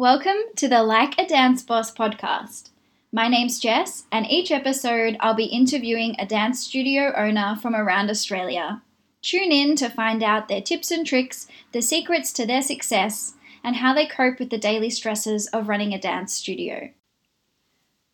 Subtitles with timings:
[0.00, 2.70] Welcome to the Like a Dance Boss podcast.
[3.10, 8.08] My name's Jess, and each episode I'll be interviewing a dance studio owner from around
[8.08, 8.80] Australia.
[9.22, 13.34] Tune in to find out their tips and tricks, the secrets to their success,
[13.64, 16.90] and how they cope with the daily stresses of running a dance studio.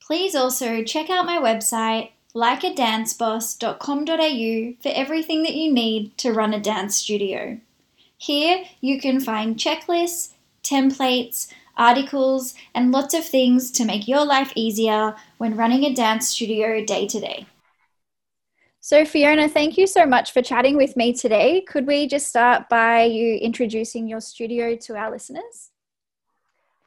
[0.00, 6.60] Please also check out my website, likeadanceboss.com.au, for everything that you need to run a
[6.60, 7.60] dance studio.
[8.16, 10.30] Here you can find checklists,
[10.62, 16.28] templates, articles, and lots of things to make your life easier when running a dance
[16.28, 17.46] studio day to day.
[18.80, 21.62] So, Fiona, thank you so much for chatting with me today.
[21.62, 25.70] Could we just start by you introducing your studio to our listeners?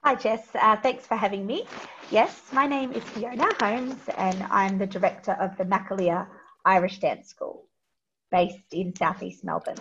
[0.03, 0.47] Hi, Jess.
[0.53, 1.65] Uh, thanks for having me.
[2.11, 6.27] Yes, my name is Fiona Holmes, and I'm the director of the Makalia
[6.65, 7.65] Irish Dance School
[8.31, 9.79] based in southeast Melbourne.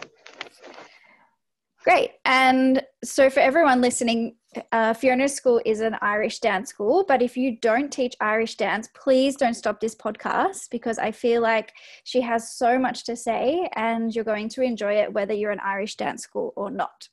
[1.85, 2.13] Great.
[2.25, 4.37] And so, for everyone listening,
[4.73, 7.05] uh, Fiona's school is an Irish dance school.
[7.07, 11.43] But if you don't teach Irish dance, please don't stop this podcast because I feel
[11.43, 11.73] like
[12.05, 15.61] she has so much to say and you're going to enjoy it whether you're an
[15.61, 17.09] Irish dance school or not.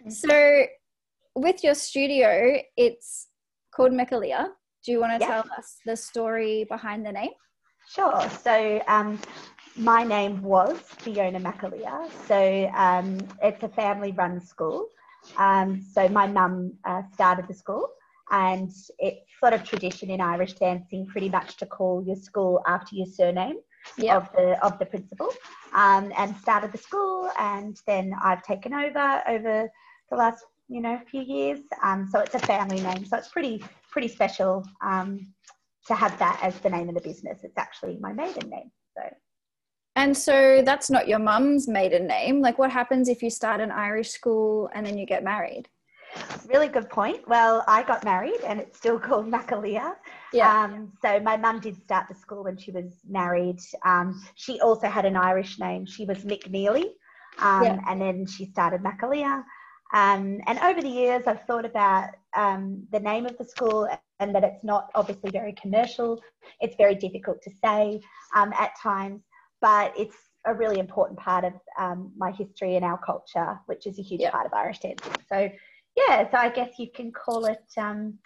[0.00, 0.10] Mm-hmm.
[0.10, 0.66] So,
[1.34, 3.28] with your studio, it's
[3.74, 4.48] called Makalia.
[4.84, 7.30] Do you want to tell us the story behind the name?
[7.88, 8.28] Sure.
[8.42, 9.18] So, um,
[9.76, 12.10] my name was Fiona Makalia.
[12.26, 14.88] So um, it's a family run school.
[15.36, 17.88] Um, so my mum uh, started the school
[18.30, 22.96] and it's sort of tradition in Irish dancing pretty much to call your school after
[22.96, 23.56] your surname
[23.98, 24.16] yep.
[24.16, 25.28] of the of the principal.
[25.74, 29.70] Um, and started the school and then I've taken over over
[30.10, 31.60] the last you know few years.
[31.82, 33.04] Um, so it's a family name.
[33.04, 35.32] So it's pretty pretty special um,
[35.86, 37.40] to have that as the name of the business.
[37.42, 38.70] It's actually my maiden name.
[38.96, 39.02] So
[39.94, 42.40] and so that's not your mum's maiden name.
[42.40, 45.68] Like, what happens if you start an Irish school and then you get married?
[46.46, 47.26] Really good point.
[47.28, 49.94] Well, I got married and it's still called Makalia.
[50.32, 50.64] Yeah.
[50.64, 53.60] Um, so my mum did start the school when she was married.
[53.84, 55.84] Um, she also had an Irish name.
[55.84, 56.84] She was McNeely.
[57.38, 57.78] Um, yeah.
[57.88, 59.44] And then she started Makalia.
[59.94, 63.88] Um, and over the years, I've thought about um, the name of the school
[64.20, 66.18] and that it's not obviously very commercial.
[66.60, 68.00] It's very difficult to say
[68.34, 69.20] um, at times
[69.62, 73.98] but it's a really important part of um, my history and our culture, which is
[73.98, 75.12] a huge part of Irish dancing.
[75.28, 75.48] So,
[75.96, 78.18] yeah, so I guess you can call it um,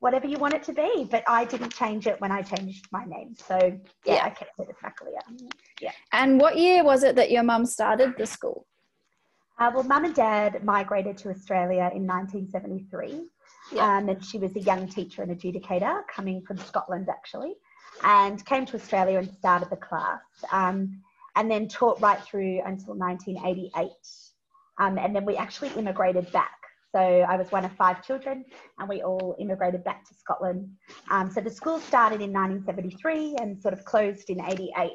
[0.00, 3.04] whatever you want it to be, but I didn't change it when I changed my
[3.04, 3.34] name.
[3.36, 3.58] So,
[4.06, 4.24] yeah, yeah.
[4.24, 5.50] I kept it as Makalia.
[5.80, 5.92] Yeah.
[6.12, 8.66] And what year was it that your mum started the school?
[9.58, 13.28] Uh, well, mum and dad migrated to Australia in 1973.
[13.72, 13.98] Yeah.
[13.98, 17.56] Um, and she was a young teacher and adjudicator coming from Scotland, actually
[18.04, 20.20] and came to Australia and started the class.
[20.52, 21.02] Um,
[21.38, 23.90] and then taught right through until 1988.
[24.78, 26.50] Um, and then we actually immigrated back.
[26.92, 28.44] So I was one of five children,
[28.78, 30.68] and we all immigrated back to Scotland.
[31.10, 34.90] Um, so the school started in 1973 and sort of closed in 88.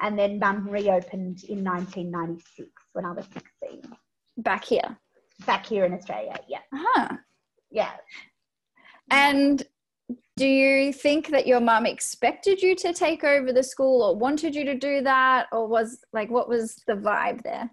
[0.00, 3.82] And then mum reopened in 1996 when I was 16.
[4.38, 4.96] Back here?
[5.46, 6.58] Back here in Australia, yeah.
[6.72, 7.16] Uh-huh.
[7.70, 7.90] Yeah.
[9.10, 9.62] And
[10.36, 14.54] do you think that your mum expected you to take over the school or wanted
[14.54, 15.46] you to do that?
[15.52, 17.70] Or was like what was the vibe there?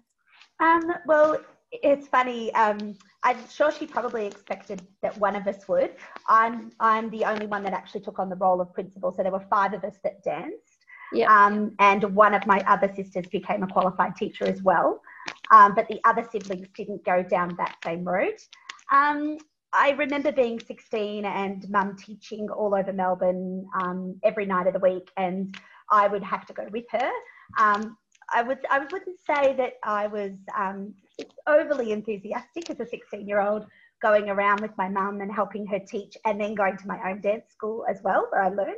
[0.60, 1.38] Um, well
[1.72, 5.92] it's funny um, i'm sure she probably expected that one of us would.
[6.26, 9.32] I'm i'm the only one that actually took on the role of principal so there
[9.32, 10.86] were five of us that danced.
[11.12, 11.26] Yeah.
[11.32, 15.00] Um, and one of my other sisters became a qualified teacher as well.
[15.50, 18.40] Um, but the other siblings didn't go down that same route.
[18.92, 19.38] Um,
[19.72, 24.80] I remember being 16 and mum teaching all over Melbourne um, every night of the
[24.80, 25.56] week, and
[25.90, 27.10] I would have to go with her.
[27.58, 27.96] Um,
[28.32, 30.94] I would I wouldn't say that I was um,
[31.46, 33.66] overly enthusiastic as a 16 year old
[34.02, 37.20] going around with my mum and helping her teach, and then going to my own
[37.20, 38.76] dance school as well, where I learned.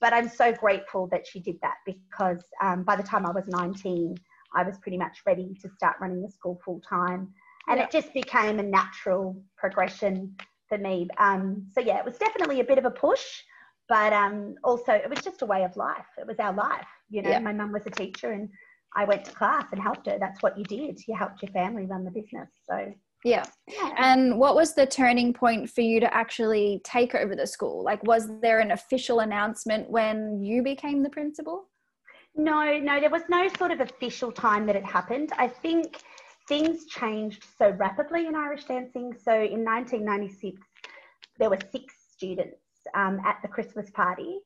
[0.00, 3.44] But I'm so grateful that she did that because um, by the time I was
[3.46, 4.16] 19,
[4.54, 7.32] I was pretty much ready to start running the school full time
[7.68, 7.84] and yeah.
[7.84, 10.34] it just became a natural progression
[10.68, 11.08] for me.
[11.18, 13.24] Um, so yeah, it was definitely a bit of a push,
[13.88, 16.06] but um, also it was just a way of life.
[16.18, 16.86] It was our life.
[17.08, 17.40] You know, yeah.
[17.40, 18.48] my mum was a teacher, and
[18.96, 20.16] I went to class and helped her.
[20.18, 21.00] That's what you did.
[21.06, 22.50] You helped your family run the business.
[22.68, 22.92] So
[23.24, 23.44] yeah.
[23.98, 27.84] And what was the turning point for you to actually take over the school?
[27.84, 31.68] Like, was there an official announcement when you became the principal?
[32.34, 35.32] No, no, there was no sort of official time that it happened.
[35.36, 35.98] I think
[36.50, 39.14] things changed so rapidly in Irish dancing.
[39.24, 40.60] So in 1996,
[41.38, 42.58] there were six students
[42.94, 44.40] um, at the Christmas party.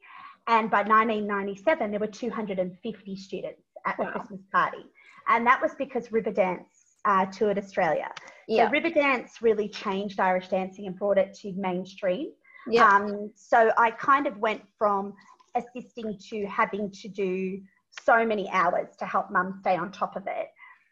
[0.46, 4.10] And by 1997, there were 250 students at the wow.
[4.10, 4.84] Christmas party.
[5.28, 6.66] And that was because Riverdance
[7.06, 8.10] uh, toured Australia.
[8.48, 8.68] Yeah.
[8.68, 12.32] So Riverdance really changed Irish dancing and brought it to mainstream.
[12.68, 12.86] Yeah.
[12.86, 15.14] Um, so I kind of went from
[15.54, 17.62] assisting to having to do
[18.02, 20.48] so many hours to help mum stay on top of it.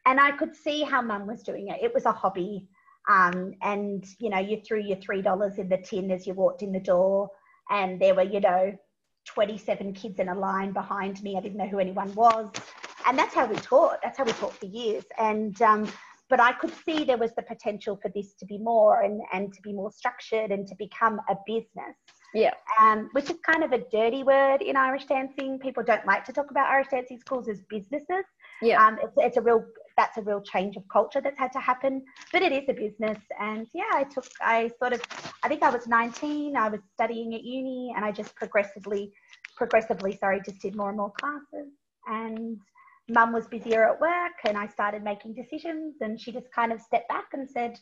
[0.07, 1.81] And I could see how mum was doing it.
[1.83, 2.69] It was a hobby.
[3.09, 6.73] Um, and, you know, you threw your $3 in the tin as you walked in
[6.73, 7.31] the door.
[7.71, 8.77] And there were, you know,
[9.27, 11.37] 27 kids in a line behind me.
[11.37, 12.51] I didn't know who anyone was.
[13.07, 13.99] And that's how we taught.
[14.03, 15.05] That's how we taught for years.
[15.19, 15.89] And, um,
[16.29, 19.53] but I could see there was the potential for this to be more and, and
[19.53, 21.97] to be more structured and to become a business.
[22.35, 22.55] Yeah.
[22.81, 25.59] Um, which is kind of a dirty word in Irish dancing.
[25.59, 28.25] People don't like to talk about Irish dancing schools as businesses.
[28.63, 28.85] Yeah.
[28.85, 29.65] Um, it's, it's a real
[29.97, 33.19] that's a real change of culture that's had to happen, but it is a business.
[33.41, 35.03] And yeah, I took I sort of
[35.43, 36.57] I think I was 19.
[36.57, 39.13] I was studying at uni, and I just progressively
[39.57, 41.69] progressively sorry just did more and more classes
[42.07, 42.59] and
[43.09, 46.81] mum was busier at work and I started making decisions and she just kind of
[46.81, 47.79] stepped back and said,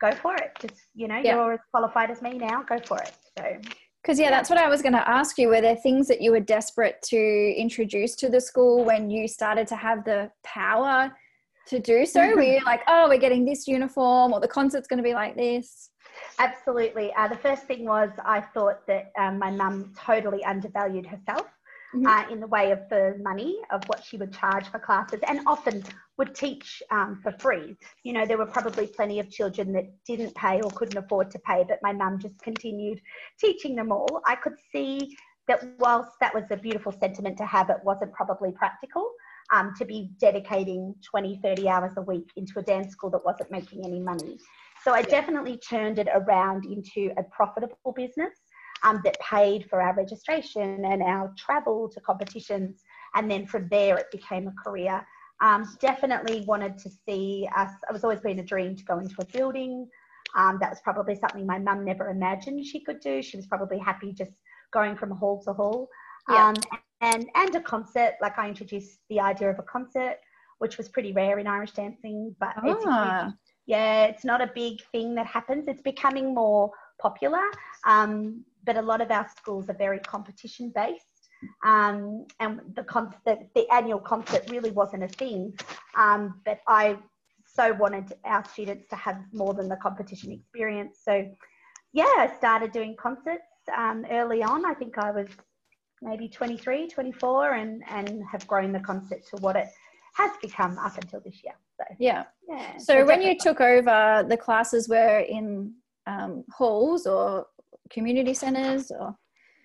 [0.00, 0.52] go for it.
[0.60, 1.36] Just, you know, Yeah.
[1.36, 3.12] you're as qualified as me now, go for it.
[3.36, 3.58] So
[4.02, 5.48] Because, yeah, that's what I was going to ask you.
[5.48, 9.66] Were there things that you were desperate to introduce to the school when you started
[9.68, 11.12] to have the power
[11.68, 12.34] to do so?
[12.34, 15.36] Were you like, oh, we're getting this uniform or the concert's going to be like
[15.36, 15.90] this?
[16.40, 17.12] absolutely.
[17.14, 21.46] Uh, the first thing was I thought that um, my mum totally undervalued herself.
[21.94, 22.06] Mhm.
[22.06, 25.40] Uh, in the way of the money of what she would charge for classes and
[25.46, 25.82] often
[26.18, 27.78] would teach um, for free.
[28.02, 31.38] You know, there were probably plenty of children that didn't pay or couldn't afford to
[31.38, 33.00] pay, but my mum just continued
[33.40, 34.20] teaching them all.
[34.26, 35.16] I could see
[35.46, 39.10] that whilst that was a beautiful sentiment to have, it wasn't probably practical
[39.52, 43.50] um, to be dedicating 20, 30 hours a week into a dance school that wasn't
[43.50, 44.38] making any money.
[44.84, 48.34] So I definitely turned it around into a profitable business
[48.82, 52.82] um, that paid for our registration and our travel to competitions.
[53.14, 55.04] And then from there, it became a career.
[55.40, 59.14] Um, definitely wanted to see us, it was always been a dream to go into
[59.20, 59.88] a building.
[60.36, 63.22] Um, that was probably something my mum never imagined she could do.
[63.22, 64.32] She was probably happy just
[64.72, 65.88] going from hall to hall.
[66.30, 66.48] Yeah.
[66.48, 66.54] Um,
[67.00, 70.16] and, and a concert, like I introduced the idea of a concert,
[70.58, 73.32] which was pretty rare in Irish dancing, but it's Ah,
[73.66, 75.68] yeah, it's not a big thing that happens.
[75.68, 76.70] It's becoming more
[77.00, 77.42] popular,
[77.84, 81.04] um, but a lot of our schools are very competition based.
[81.64, 85.56] Um, and the, con- the, the annual concert really wasn't a thing.
[85.96, 86.96] Um, but I
[87.46, 91.00] so wanted our students to have more than the competition experience.
[91.02, 91.30] So,
[91.92, 93.42] yeah, I started doing concerts
[93.76, 94.64] um, early on.
[94.64, 95.28] I think I was
[96.02, 99.68] maybe 23, 24, and, and have grown the concept to what it
[100.14, 101.54] has become up until this year.
[101.76, 102.24] So, yeah.
[102.48, 102.76] yeah.
[102.78, 105.72] So when you took over, the classes were in
[106.06, 107.46] um, halls or
[107.90, 109.14] community centres or?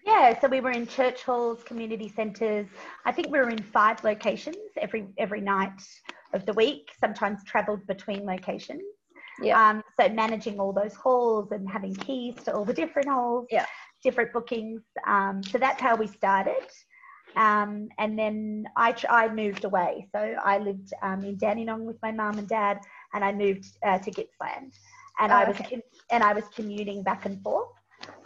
[0.06, 2.68] Yeah, so we were in church halls, community centres.
[3.06, 5.82] I think we were in five locations every every night
[6.34, 6.90] of the week.
[7.00, 8.84] Sometimes travelled between locations.
[9.42, 9.70] Yeah.
[9.70, 13.48] Um, so managing all those halls and having keys to all the different halls.
[13.50, 13.66] Yeah.
[14.04, 14.82] Different bookings.
[15.08, 16.68] Um, so that's how we started.
[17.36, 20.08] Um, and then I I moved away.
[20.12, 22.80] So I lived um, in Dandenong with my mum and dad,
[23.14, 24.74] and I moved uh, to Gippsland.
[25.20, 25.82] And Oh, I was okay.
[26.12, 27.70] and I was commuting back and forth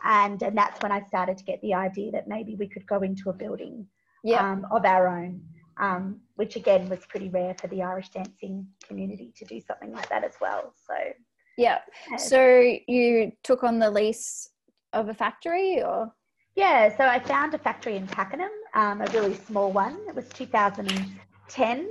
[0.04, 3.02] and and that's when I started to get the idea that maybe we could go
[3.02, 3.86] into a building
[4.24, 4.52] Yeah.
[4.52, 5.42] um, of our own,
[5.80, 10.10] um, which again was pretty rare for the Irish dancing community to do something like
[10.10, 10.74] that as well.
[10.88, 10.96] So
[11.58, 11.80] yeah.
[12.18, 12.40] So
[12.88, 14.50] you took on the lease
[15.00, 16.12] of a factory or?
[16.58, 19.96] yeah, so I found a factory in Pakenham, um, a really small one.
[20.08, 21.90] It was 2010.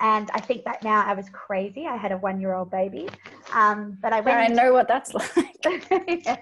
[0.00, 1.86] And I think that now I was crazy.
[1.86, 3.08] I had a one-year-old baby,
[3.52, 4.36] um, but I went.
[4.38, 5.32] I know what that's like.
[5.64, 6.36] Yeah.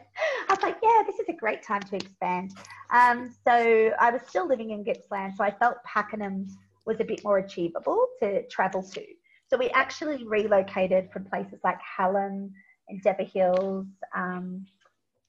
[0.48, 2.52] I was like, yeah, this is a great time to expand.
[2.90, 6.46] Um, so I was still living in Gippsland, so I felt Pakenham
[6.84, 9.02] was a bit more achievable to travel to.
[9.48, 12.52] So we actually relocated from places like Hallam
[12.88, 14.66] Endeavour Hills, um,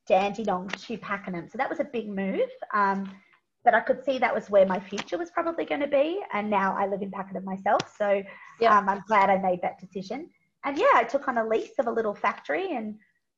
[0.08, 1.48] Dandenong to Pakenham.
[1.50, 2.50] So that was a big move.
[2.74, 3.12] Um,
[3.64, 6.22] but I could see that was where my future was probably going to be.
[6.34, 7.82] And now I live in Pakenham myself.
[7.98, 8.22] So
[8.60, 8.78] Yeah.
[8.78, 10.30] um, I'm glad I made that decision.
[10.64, 12.96] And yeah, I took on a lease of a little factory and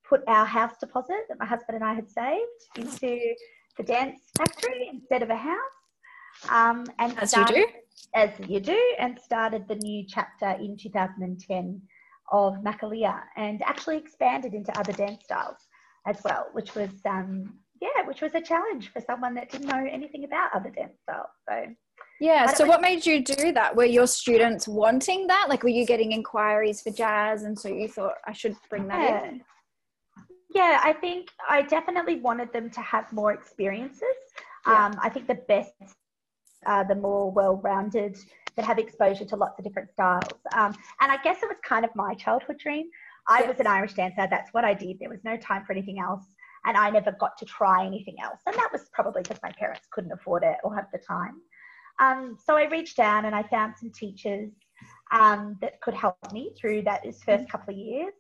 [0.07, 3.19] put our house deposit that my husband and I had saved into
[3.77, 5.77] the dance factory instead of a house.
[6.49, 7.65] Um, and As you do.
[8.13, 11.81] As you do, and started the new chapter in 2010
[12.31, 15.66] of Makalia and actually expanded into other dance styles
[16.07, 19.85] as well, which was, um, yeah, which was a challenge for someone that didn't know
[19.89, 21.27] anything about other dance styles.
[21.47, 21.75] So,
[22.19, 22.47] Yeah.
[22.47, 23.75] So was- what made you do that?
[23.75, 25.47] Were your students wanting that?
[25.49, 29.01] Like, were you getting inquiries for jazz, and so you thought I should bring that
[29.01, 29.23] yeah.
[29.25, 29.43] in?
[30.55, 34.17] Yeah, I think I definitely wanted them to have more experiences.
[34.65, 34.85] Yeah.
[34.85, 35.73] Um, I think the best,
[36.65, 38.17] uh, the more well-rounded
[38.55, 40.39] that have exposure to lots of different styles.
[40.53, 42.89] Um, and I guess it was kind of my childhood dream.
[43.27, 43.49] I yes.
[43.49, 44.27] was an Irish dancer.
[44.29, 44.97] That's what I did.
[44.99, 46.25] There was no time for anything else.
[46.65, 48.39] And I never got to try anything else.
[48.45, 51.41] And that was probably because my parents couldn't afford it or have the time.
[51.99, 54.51] Um, so I reached down and I found some teachers
[55.11, 57.51] um, that could help me through that this first mm-hmm.
[57.51, 58.13] couple of years.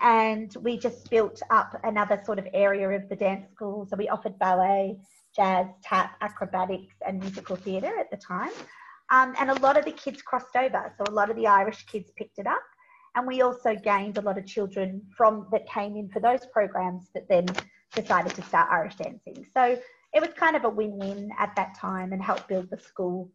[0.00, 3.86] And we just built up another sort of area of the dance school.
[3.88, 4.96] So we offered ballet,
[5.34, 8.52] jazz, tap, acrobatics, and musical theatre at the time.
[9.10, 10.92] Um, and a lot of the kids crossed over.
[10.98, 12.62] So a lot of the Irish kids picked it up.
[13.18, 17.08] And we also gained a lot of children from that came in for those programs
[17.14, 17.46] that then
[17.92, 19.44] decided to start Irish dancing.
[19.52, 19.76] So
[20.14, 23.28] it was kind of a win-win at that time and helped build the school.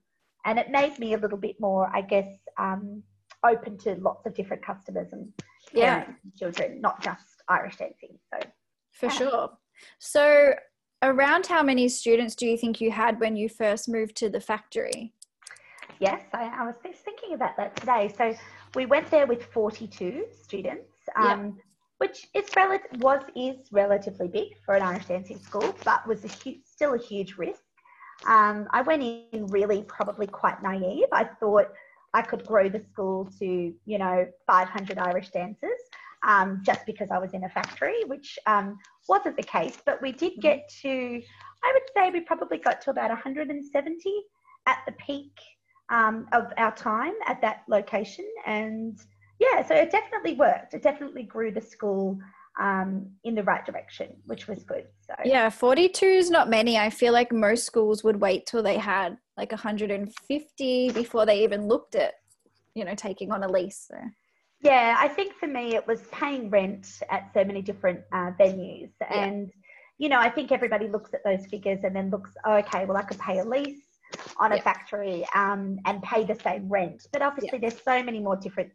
[0.45, 3.03] And it made me a little bit more, I guess, um,
[3.45, 5.33] open to lots of different customers and
[5.73, 6.05] yeah.
[6.39, 8.17] children, not just Irish dancing.
[8.33, 8.39] So
[8.93, 9.11] for yeah.
[9.11, 9.49] sure.
[9.99, 10.53] So
[11.01, 14.39] around how many students do you think you had when you first moved to the
[14.39, 15.13] factory?
[15.99, 18.13] Yes, I, I was just thinking about that today.
[18.17, 18.33] So
[18.75, 20.91] we went there with 42 students.
[21.15, 21.57] Um,
[21.99, 26.27] which is rel- was is relatively big for an Irish dancing school, but was a
[26.27, 27.63] hu- still a huge risk.
[28.25, 31.05] Um, I went in really probably quite naive.
[31.13, 31.67] I thought
[32.13, 35.79] I could grow the school to you know 500 Irish dancers
[36.23, 38.77] um, just because I was in a factory, which um,
[39.07, 39.77] wasn't the case.
[39.85, 41.21] But we did get to,
[41.63, 44.23] I would say, we probably got to about 170
[44.65, 45.37] at the peak
[45.89, 48.99] um, of our time at that location, and
[49.39, 50.73] yeah, so it definitely worked.
[50.73, 52.19] It definitely grew the school
[52.59, 54.85] um, in the right direction, which was good.
[55.01, 56.77] So yeah, 42 is not many.
[56.77, 61.67] I feel like most schools would wait till they had like 150 before they even
[61.67, 62.13] looked at,
[62.75, 63.87] you know, taking on a lease.
[63.89, 63.97] So.
[64.61, 68.91] Yeah, I think for me it was paying rent at so many different uh, venues,
[69.01, 69.25] yeah.
[69.25, 69.51] and
[69.99, 72.97] you know, I think everybody looks at those figures and then looks, oh, okay, well,
[72.97, 73.82] I could pay a lease
[74.37, 74.61] on a yeah.
[74.61, 77.69] factory um, and pay the same rent, but obviously yeah.
[77.69, 78.71] there's so many more different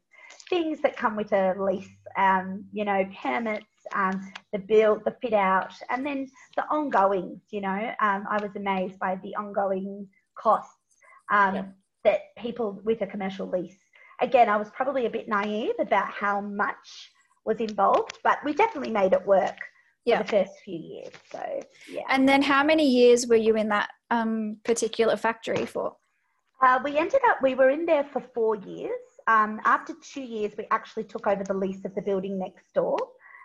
[0.49, 5.33] things that come with a lease, um, you know, permits, um, the build, the fit
[5.33, 10.75] out, and then the ongoing, you know, um, I was amazed by the ongoing costs
[11.30, 11.64] um, yeah.
[12.04, 13.78] that people with a commercial lease.
[14.21, 17.11] Again, I was probably a bit naive about how much
[17.45, 19.57] was involved, but we definitely made it work
[20.05, 20.23] yeah.
[20.23, 21.12] the first few years.
[21.31, 22.02] So, yeah.
[22.09, 25.97] And then how many years were you in that um, particular factory for?
[26.62, 30.55] Uh, we ended up, we were in there for four years um, after two years,
[30.57, 32.97] we actually took over the lease of the building next door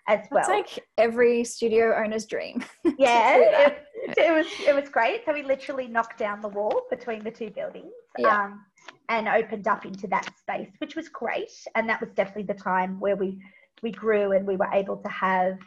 [0.07, 0.39] as well.
[0.39, 2.63] It's like every studio owner's dream.
[2.97, 3.83] yeah, it,
[4.17, 5.23] it, was it was great.
[5.25, 8.45] So we literally knocked down the wall between the two buildings yeah.
[8.45, 8.65] um,
[9.09, 11.51] and opened up into that space, which was great.
[11.75, 13.37] And that was definitely the time where we
[13.81, 15.59] we grew and we were able to have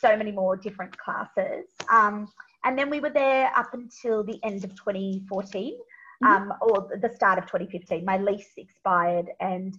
[0.00, 1.66] so many more different classes.
[1.90, 2.28] Um,
[2.64, 6.26] and then we were there up until the end of 2014 mm-hmm.
[6.26, 8.04] um, or the start of 2015.
[8.04, 9.76] My lease expired, and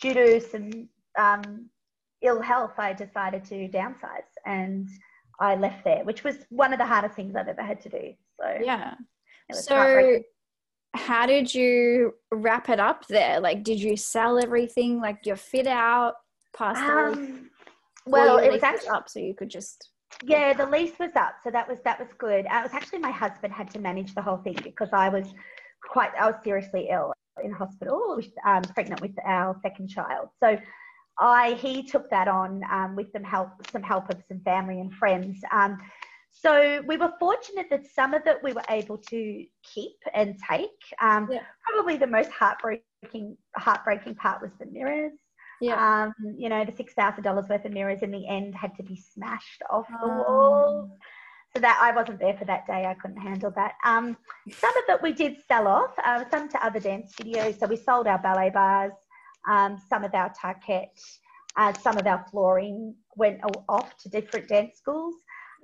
[0.00, 0.88] due to some
[1.18, 1.68] um,
[2.22, 4.88] ill health, I decided to downsize, and
[5.40, 8.12] I left there, which was one of the hardest things I've ever had to do.
[8.40, 8.94] So yeah.
[9.52, 10.20] So
[10.94, 13.40] how did you wrap it up there?
[13.40, 15.00] Like, did you sell everything?
[15.00, 16.14] Like your fit out,
[16.54, 17.47] past um,
[18.10, 19.90] well, it was actually up, so you could just
[20.24, 22.98] yeah the lease was up so that was that was good uh, it was actually
[22.98, 25.34] my husband had to manage the whole thing because i was
[25.82, 27.12] quite, I was seriously ill
[27.42, 30.28] in hospital, with, um, pregnant with our second child.
[30.42, 30.58] So
[31.18, 34.92] I, he took that on um, with some help, some help of some family and
[34.92, 35.40] friends.
[35.52, 35.78] Um,
[36.30, 40.70] so we were fortunate that some of it we were able to keep and take.
[41.00, 41.40] Um, yeah.
[41.64, 45.12] Probably the most heartbreaking, heartbreaking part was the mirrors.
[45.60, 46.04] Yeah.
[46.04, 48.82] Um, you know, the six thousand dollars worth of mirrors in the end had to
[48.82, 50.90] be smashed off the walls
[51.54, 52.84] so that I wasn't there for that day.
[52.86, 53.74] I couldn't handle that.
[53.84, 54.16] Um,
[54.50, 57.58] some of it we did sell off, uh, some to other dance studios.
[57.58, 58.92] So we sold our ballet bars,
[59.48, 61.00] um, some of our Tarkett,
[61.56, 65.14] uh, some of our flooring went off to different dance schools.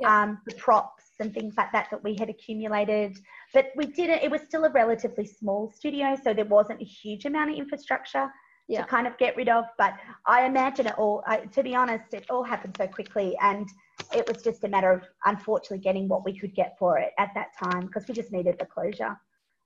[0.00, 0.22] Yeah.
[0.22, 3.16] Um, the props and things like that that we had accumulated,
[3.52, 4.24] but we didn't.
[4.24, 8.28] It was still a relatively small studio, so there wasn't a huge amount of infrastructure
[8.68, 8.82] yeah.
[8.82, 9.64] to kind of get rid of.
[9.78, 9.94] But
[10.26, 11.22] I imagine it all.
[11.26, 13.68] I, to be honest, it all happened so quickly, and
[14.14, 17.30] it was just a matter of unfortunately getting what we could get for it at
[17.34, 19.16] that time because we just needed the closure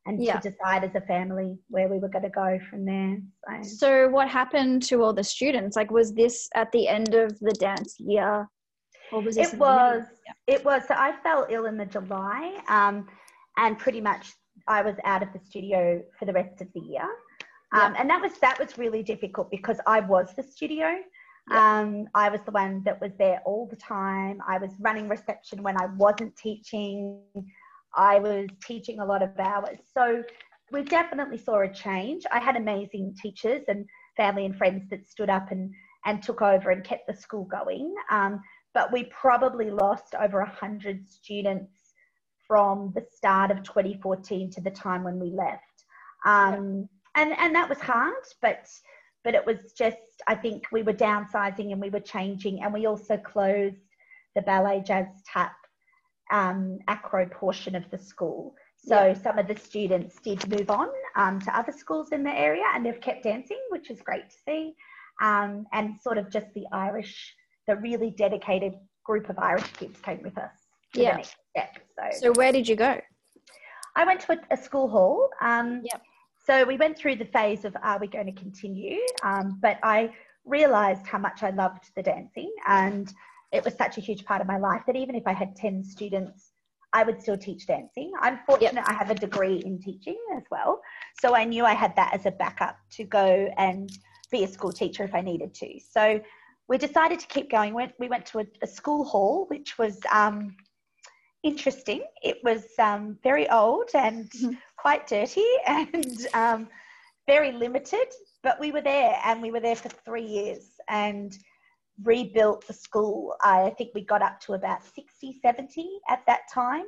[0.07, 0.39] and yeah.
[0.39, 3.19] to decide as a family where we were going to go from there.
[3.63, 3.77] So.
[3.77, 5.77] so, what happened to all the students?
[5.77, 8.49] Like, was this at the end of the dance year?
[9.13, 10.05] Or was it was.
[10.27, 10.55] Yeah.
[10.55, 10.83] It was.
[10.87, 13.07] So I fell ill in the July, um,
[13.57, 14.33] and pretty much
[14.67, 17.09] I was out of the studio for the rest of the year.
[17.73, 18.01] Um, yeah.
[18.01, 20.97] And that was that was really difficult because I was the studio.
[21.51, 21.81] Yeah.
[21.81, 24.41] Um, I was the one that was there all the time.
[24.47, 27.21] I was running reception when I wasn't teaching.
[27.95, 29.79] I was teaching a lot of hours.
[29.95, 30.23] So
[30.71, 32.25] we definitely saw a change.
[32.31, 35.73] I had amazing teachers and family and friends that stood up and,
[36.05, 37.95] and took over and kept the school going.
[38.11, 38.43] Um,
[38.75, 41.73] but we probably lost over 100 students
[42.47, 45.63] from the start of 2014 to the time when we left.
[46.27, 48.67] Um, and, and that was hard, but,
[49.25, 49.97] but it was just,
[50.27, 53.77] I think we were downsizing and we were changing, and we also closed
[54.35, 55.57] the ballet, jazz, tap,
[56.31, 58.55] um, acro portion of the school.
[58.77, 59.15] So yeah.
[59.15, 62.87] some of the students did move on um, to other schools in the area and
[62.87, 64.75] they've kept dancing, which is great to see.
[65.21, 67.35] Um, and sort of just the Irish,
[67.67, 70.53] the really dedicated group of Irish kids came with us.
[70.95, 71.21] yeah.
[71.57, 72.21] Step, so.
[72.21, 73.01] so where did you go?
[73.97, 75.29] I went to a, a school hall.
[75.41, 76.03] Um, yep.
[76.49, 78.99] So we went through the phase of are we going to continue?
[79.23, 80.15] Um, but I
[80.47, 83.13] realised how much I loved the dancing and
[83.53, 85.85] it was such a huge part of my life that even if I had 10
[85.85, 86.53] students
[86.93, 88.13] I would still teach dancing.
[88.21, 88.89] I'm fortunate yep.
[88.89, 90.81] I have a degree in teaching as well.
[91.21, 93.91] So I knew I had that as a backup to go and
[94.31, 95.79] be a school teacher if I needed to.
[95.91, 96.21] So
[96.67, 97.75] we decided to keep going.
[97.75, 100.57] We went to a, school hall, which was um,
[101.43, 102.05] interesting.
[102.23, 104.55] It was um, very old and mm-hmm.
[104.79, 106.69] Quite dirty and um,
[107.27, 108.07] very limited,
[108.43, 110.71] but we were there and we were there for three years.
[110.89, 111.37] And
[112.05, 113.35] rebuilt the school.
[113.43, 116.85] I think we got up to about 60, 70 at that time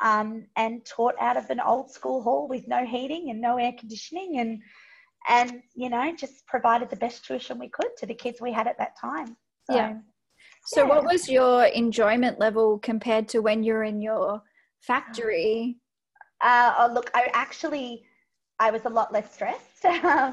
[0.00, 3.72] um, and taught out of an old school hall with no heating and no air
[3.78, 4.62] conditioning and
[5.28, 8.66] and you know just provided the best tuition we could to the kids we had
[8.66, 9.36] at that time.
[9.64, 9.96] So, yeah.
[10.64, 10.88] So yeah.
[10.88, 14.42] what was your enjoyment level compared to when you're in your
[14.80, 15.76] factory?
[16.40, 18.04] Uh, oh, look, I actually
[18.60, 19.84] I was a lot less stressed.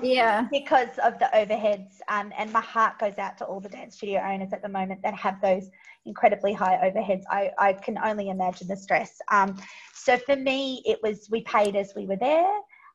[0.04, 0.48] yeah.
[0.52, 1.94] Because of the overheads.
[2.10, 5.02] Um, and my heart goes out to all the dance studio owners at the moment
[5.04, 5.70] that have those
[6.06, 7.24] incredibly high overheads.
[7.32, 9.14] I, I can only imagine the stress.
[9.32, 9.58] Um,
[9.94, 12.52] so for me, it was we paid as we were there.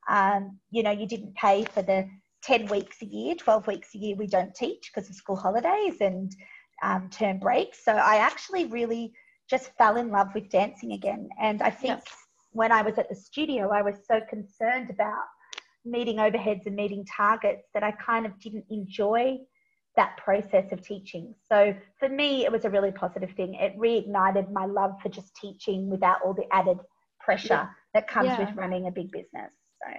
[0.07, 2.07] Um, you know, you didn't pay for the
[2.43, 5.95] 10 weeks a year, 12 weeks a year we don't teach because of school holidays
[6.01, 6.37] and
[6.83, 7.83] um, term breaks.
[7.83, 9.15] So I actually really
[9.49, 11.31] just fell in love with dancing again.
[11.41, 12.01] And I think
[12.53, 15.25] when I was at the studio, I was so concerned about
[15.85, 19.39] meeting overheads and meeting targets that I kind of didn't enjoy
[19.97, 21.35] that process of teaching.
[21.51, 23.55] So for me, it was a really positive thing.
[23.55, 26.79] It reignited my love for just teaching without all the added
[27.21, 27.67] pressure yeah.
[27.95, 28.41] that comes yeah.
[28.41, 29.51] with running a big business.
[29.83, 29.93] So.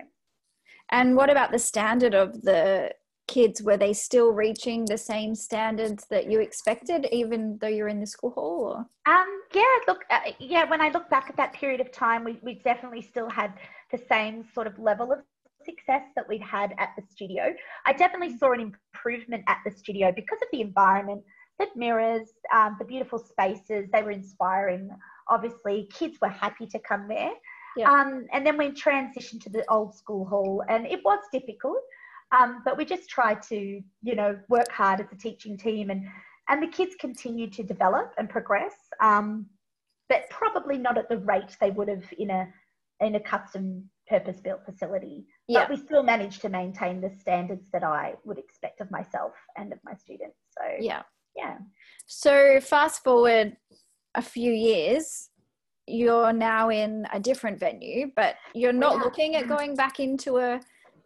[0.90, 2.92] And what about the standard of the
[3.28, 3.62] kids?
[3.62, 8.08] Were they still reaching the same standards that you expected, even though you're in the
[8.08, 8.88] school hall?
[9.06, 9.14] Or?
[9.14, 10.70] Um, yeah, look, uh, yeah.
[10.70, 13.54] When I look back at that period of time, we we definitely still had
[13.92, 15.20] the same sort of level of
[15.66, 17.54] success that we'd had at the studio.
[17.86, 21.24] I definitely saw an improvement at the studio because of the environment,
[21.60, 23.88] the mirrors, um, the beautiful spaces.
[23.92, 24.90] They were inspiring.
[25.30, 27.32] Obviously, kids were happy to come there.
[27.78, 27.90] Yeah.
[27.90, 31.80] Um, and then we transitioned to the old school hall, and it was difficult.
[32.38, 36.06] Um, but we just tried to, you know, work hard as a teaching team, and
[36.50, 39.46] and the kids continued to develop and progress, um,
[40.10, 42.48] but probably not at the rate they would have in a
[43.00, 45.26] in a custom purpose built facility.
[45.48, 45.62] Yeah.
[45.62, 49.72] But we still managed to maintain the standards that I would expect of myself and
[49.72, 50.38] of my students.
[50.58, 51.04] So yeah,
[51.36, 51.58] yeah.
[52.08, 53.56] So fast forward
[54.16, 55.30] a few years,
[55.88, 59.04] you're now in a different venue, but you're not yeah.
[59.04, 60.60] looking at going back into a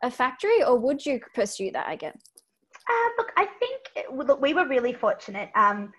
[0.04, 2.14] a factory, or would you pursue that again?
[2.90, 5.50] Uh, look, I think look, we were really fortunate.
[5.56, 5.92] Um,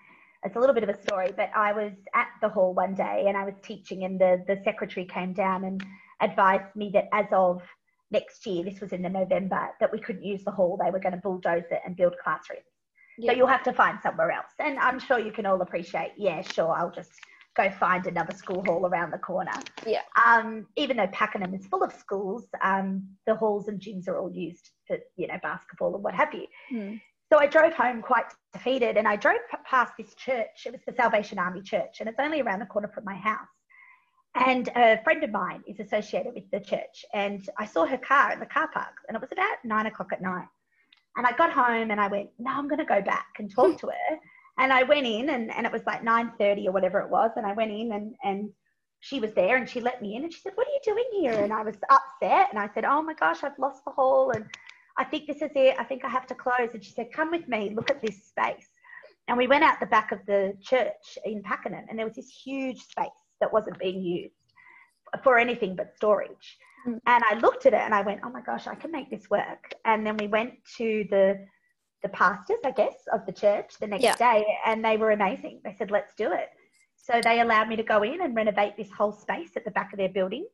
[0.43, 3.25] it's a little bit of a story, but I was at the hall one day
[3.27, 5.83] and I was teaching, and the the secretary came down and
[6.21, 7.61] advised me that as of
[8.11, 10.79] next year, this was in the November, that we couldn't use the hall.
[10.83, 12.63] They were going to bulldoze it and build classrooms.
[13.17, 13.31] Yeah.
[13.31, 14.53] So you'll have to find somewhere else.
[14.59, 17.11] And I'm sure you can all appreciate, yeah, sure, I'll just
[17.55, 19.51] go find another school hall around the corner.
[19.85, 20.01] Yeah.
[20.25, 24.31] Um, even though Pakenham is full of schools, um, the halls and gyms are all
[24.31, 26.45] used for, you know, basketball and what have you.
[26.73, 27.01] Mm.
[27.31, 30.65] So I drove home quite defeated and I drove past this church.
[30.65, 33.47] It was the Salvation Army Church and it's only around the corner from my house.
[34.35, 38.31] And a friend of mine is associated with the church and I saw her car
[38.31, 40.47] in the car park and it was about nine o'clock at night.
[41.17, 43.77] And I got home and I went, no, I'm going to go back and talk
[43.81, 44.19] to her.
[44.59, 47.31] And I went in and, and it was like 9.30 or whatever it was.
[47.37, 48.49] And I went in and, and
[48.99, 51.05] she was there and she let me in and she said, what are you doing
[51.21, 51.43] here?
[51.43, 54.45] And I was upset and I said, oh my gosh, I've lost the hall and
[54.97, 55.77] I think this is it.
[55.79, 56.69] I think I have to close.
[56.73, 58.67] And she said, come with me, look at this space.
[59.29, 62.29] And we went out the back of the church in Pakenham and there was this
[62.29, 63.07] huge space
[63.39, 64.33] that wasn't being used
[65.23, 66.57] for anything but storage.
[66.85, 66.99] Mm.
[67.05, 69.29] And I looked at it and I went, oh my gosh, I can make this
[69.29, 69.73] work.
[69.85, 71.45] And then we went to the
[72.01, 74.15] the pastors, I guess, of the church the next yeah.
[74.15, 75.61] day, and they were amazing.
[75.63, 76.49] They said, let's do it.
[76.95, 79.91] So they allowed me to go in and renovate this whole space at the back
[79.93, 80.45] of their building.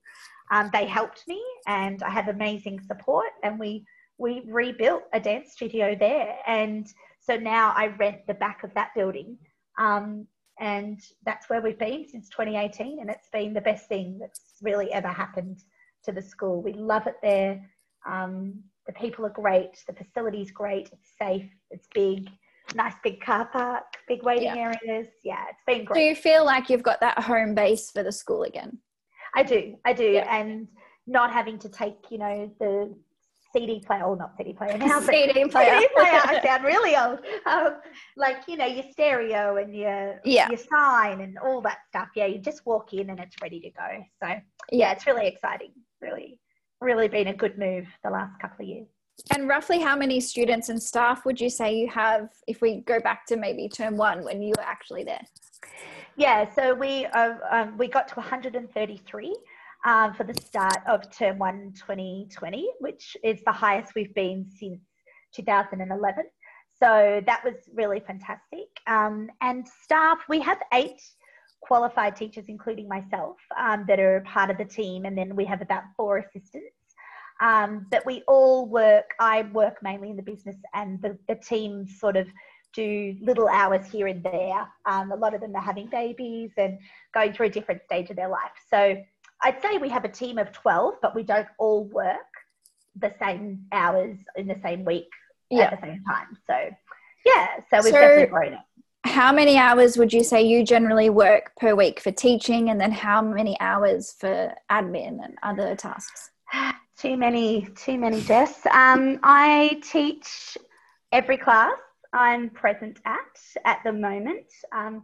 [0.52, 3.86] Um, they helped me, and I have amazing support, and we
[4.18, 6.88] we rebuilt a dance studio there, and
[7.20, 9.38] so now I rent the back of that building,
[9.78, 10.28] um,
[10.60, 14.94] and that's where we've been since 2018, and it's been the best thing that's really
[14.94, 15.58] ever happened
[16.06, 16.62] to the school.
[16.62, 17.70] We love it there.
[18.08, 19.84] Um, the people are great.
[19.88, 20.89] The facility's great.
[20.91, 21.50] It's safe.
[21.71, 22.30] It's big.
[22.74, 24.74] Nice big car park, big waiting yeah.
[24.84, 25.08] areas.
[25.24, 26.00] Yeah, it's been great.
[26.00, 28.80] Do you feel like you've got that home base for the school again?
[29.36, 29.76] I do.
[29.86, 30.04] I do.
[30.04, 30.36] Yeah.
[30.36, 30.67] And
[31.06, 32.95] not having to take, you know, the
[33.54, 35.80] CD player, or not CD player now, CD player.
[35.80, 36.21] CD player.
[36.24, 37.19] I sound really old.
[37.45, 37.78] Um,
[38.17, 40.50] like you know, your stereo and your yeah.
[40.50, 42.10] your sign and all that stuff.
[42.15, 44.04] Yeah, you just walk in and it's ready to go.
[44.21, 44.36] So
[44.71, 45.71] yeah, it's really exciting.
[46.02, 46.39] Really,
[46.82, 48.88] really been a good move the last couple of years.
[49.34, 53.00] And roughly how many students and staff would you say you have if we go
[53.00, 55.22] back to maybe term one when you were actually there?
[56.18, 59.36] Yeah, so we uh, um, we got to 133
[59.86, 64.82] um, for the start of term one 2020, which is the highest we've been since
[65.34, 66.26] 2011.
[66.78, 68.68] So that was really fantastic.
[68.88, 71.02] Um, and staff, we have eight
[71.65, 75.62] qualified teachers, including myself, um, that are part of the team, and then we have
[75.62, 76.75] about four assistants.
[77.41, 81.88] Um, but we all work, I work mainly in the business, and the, the team
[81.88, 82.28] sort of
[82.73, 84.67] do little hours here and there.
[84.86, 86.78] Um, a lot of them are having babies and
[87.13, 88.51] going through a different stage of their life.
[88.69, 88.97] So
[89.41, 92.17] I'd say we have a team of 12, but we don't all work
[92.95, 95.10] the same hours in the same week
[95.49, 95.63] yeah.
[95.63, 96.38] at the same time.
[96.45, 96.69] So,
[97.25, 98.60] yeah, so we've so, definitely grown it.
[99.06, 102.91] How many hours would you say you generally work per week for teaching, and then
[102.91, 106.32] how many hours for admin and other tasks?
[106.98, 108.65] too many, too many, Jess.
[108.65, 110.58] Um, I teach
[111.12, 111.78] every class
[112.13, 114.48] I'm present at at the moment.
[114.72, 115.04] Um,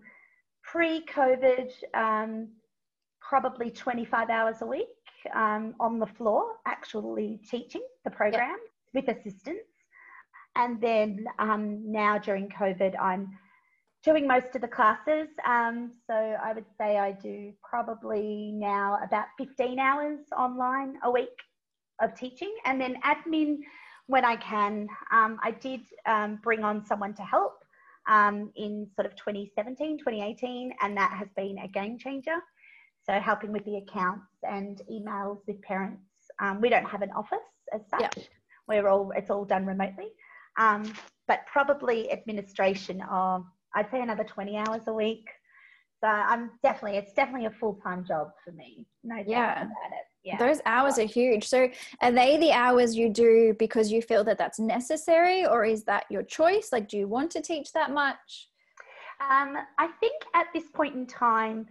[0.63, 2.47] Pre COVID, um,
[3.19, 4.87] probably 25 hours a week
[5.35, 8.57] um, on the floor, actually teaching the program
[8.93, 9.05] yep.
[9.05, 9.59] with assistance.
[10.55, 13.29] And then um, now during COVID, I'm
[14.03, 15.27] doing most of the classes.
[15.47, 21.29] Um, so I would say I do probably now about 15 hours online a week
[22.01, 22.53] of teaching.
[22.65, 23.59] And then admin
[24.07, 24.87] when I can.
[25.11, 27.63] Um, I did um, bring on someone to help
[28.07, 32.37] um, in sort of 2017, 2018, and that has been a game changer.
[33.05, 36.03] So helping with the accounts and emails with parents.
[36.39, 37.39] Um, we don't have an office
[37.73, 38.01] as such.
[38.01, 38.15] Yep.
[38.67, 40.09] We're all it's all done remotely.
[40.57, 40.91] Um,
[41.27, 45.27] but probably administration of I'd say another 20 hours a week.
[46.01, 48.87] So I'm definitely it's definitely a full time job for me.
[49.03, 49.51] No doubt yeah.
[49.53, 50.05] about it.
[50.23, 50.37] Yeah.
[50.37, 51.47] Those hours are huge.
[51.47, 51.69] So
[52.01, 56.05] are they the hours you do because you feel that that's necessary or is that
[56.09, 56.69] your choice?
[56.71, 58.49] Like, do you want to teach that much?
[59.19, 61.67] Um, I think at this point in time,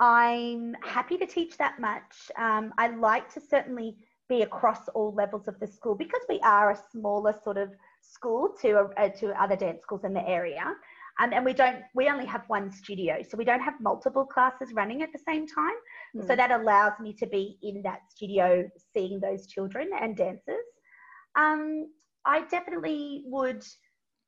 [0.00, 2.30] I'm happy to teach that much.
[2.36, 3.96] Um, I like to certainly
[4.28, 8.54] be across all levels of the school because we are a smaller sort of school
[8.62, 10.74] to uh, to other dance schools in the area.
[11.20, 14.72] Um, and we don't we only have one studio so we don't have multiple classes
[14.74, 15.76] running at the same time
[16.16, 16.22] mm.
[16.22, 16.36] so hmm.
[16.36, 20.66] that allows me to be in that studio seeing those children and dancers
[21.36, 21.86] um,
[22.24, 23.64] i definitely would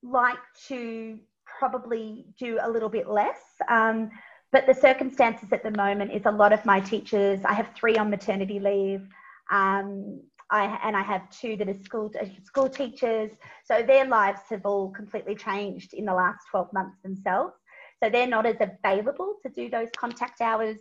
[0.04, 1.18] like to
[1.58, 4.08] probably do a little bit less um,
[4.52, 7.96] but the circumstances at the moment is a lot of my teachers, I have three
[7.96, 9.06] on maternity leave.
[9.50, 13.30] Um, I, and I have two that are school, uh, school teachers.
[13.64, 17.54] So their lives have all completely changed in the last 12 months themselves.
[18.02, 20.76] So they're not as available to do those contact hours.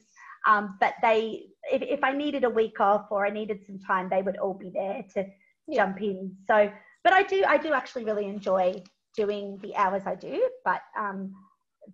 [0.47, 4.09] Um, but they, if, if I needed a week off or I needed some time,
[4.09, 5.25] they would all be there to
[5.67, 5.85] yeah.
[5.85, 6.35] jump in.
[6.45, 6.71] So,
[7.03, 8.83] but I do, I do actually really enjoy
[9.17, 10.47] doing the hours I do.
[10.63, 11.33] But um,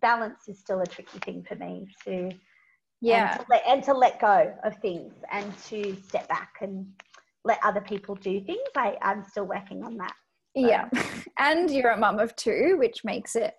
[0.02, 2.32] balance is still a tricky thing for me to
[3.02, 6.86] yeah and to, let, and to let go of things and to step back and
[7.46, 10.14] let other people do things I, i'm still working on that
[10.56, 10.68] so.
[10.68, 10.90] yeah
[11.40, 13.54] and you're a mum of two which makes it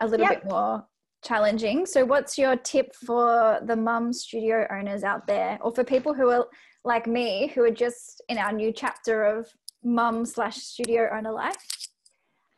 [0.00, 0.42] a little yep.
[0.42, 0.84] bit more
[1.22, 6.12] challenging so what's your tip for the mum studio owners out there or for people
[6.12, 6.46] who are
[6.84, 9.48] like me who are just in our new chapter of
[9.82, 11.56] mum slash studio owner life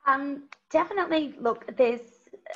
[0.09, 2.01] um, definitely look there's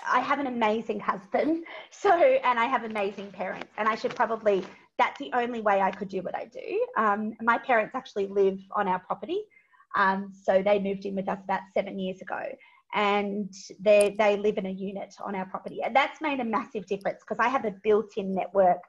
[0.07, 4.65] I have an amazing husband, so and I have amazing parents, and I should probably.
[5.01, 6.69] That's the only way I could do what I do.
[7.05, 7.21] Um,
[7.53, 9.41] my parents actually live on our property,
[10.03, 12.43] um, so they moved in with us about seven years ago,
[12.95, 13.53] and
[13.87, 17.21] they they live in a unit on our property, and that's made a massive difference
[17.23, 18.83] because I have a built-in network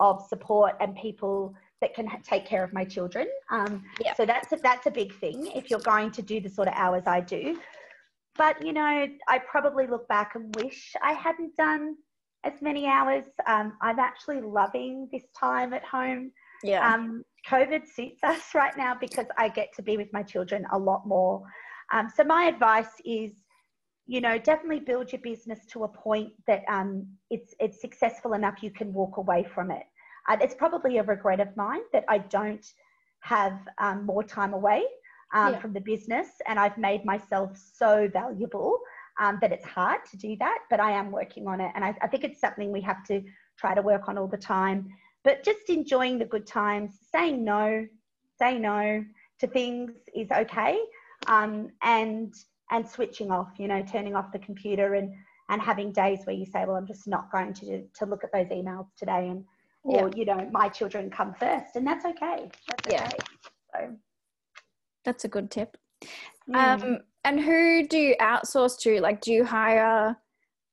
[0.00, 3.26] of support and people that can take care of my children.
[3.50, 3.72] Um,
[4.04, 4.14] yeah.
[4.18, 6.74] So that's a, that's a big thing if you're going to do the sort of
[6.84, 7.42] hours I do.
[8.36, 8.90] But, you know,
[9.28, 11.96] I probably look back and wish I hadn't done
[12.44, 13.24] as many hours.
[13.46, 16.32] Um, I'm actually loving this time at home.
[16.62, 16.94] Yeah.
[16.94, 20.78] Um, COVID suits us right now because I get to be with my children a
[20.78, 21.42] lot more.
[21.92, 23.32] Um, so my advice is,
[24.06, 28.62] you know, definitely build your business to a point that um, it's it's successful enough
[28.62, 29.84] you can walk away from it.
[30.28, 32.66] Uh, it's probably a regret of mine that I don't
[33.20, 34.84] have um, more time away
[35.34, 35.60] um, yeah.
[35.60, 38.78] from the business, and I've made myself so valuable
[39.18, 40.58] um, that it's hard to do that.
[40.70, 43.22] But I am working on it, and I, I think it's something we have to
[43.56, 44.88] try to work on all the time
[45.24, 47.86] but just enjoying the good times, saying no,
[48.38, 49.04] say no
[49.40, 50.78] to things is okay,
[51.26, 52.34] um, and
[52.70, 55.12] and switching off, you know, turning off the computer and
[55.50, 58.32] and having days where you say, well, I'm just not going to to look at
[58.32, 59.44] those emails today, and
[59.82, 60.16] or yeah.
[60.16, 62.50] you know, my children come first, and that's okay.
[62.68, 63.06] That's yeah.
[63.06, 63.16] Okay.
[63.74, 63.96] So
[65.04, 65.76] that's a good tip.
[66.48, 66.82] Mm.
[66.82, 69.00] Um, and who do you outsource to?
[69.02, 70.16] Like, do you hire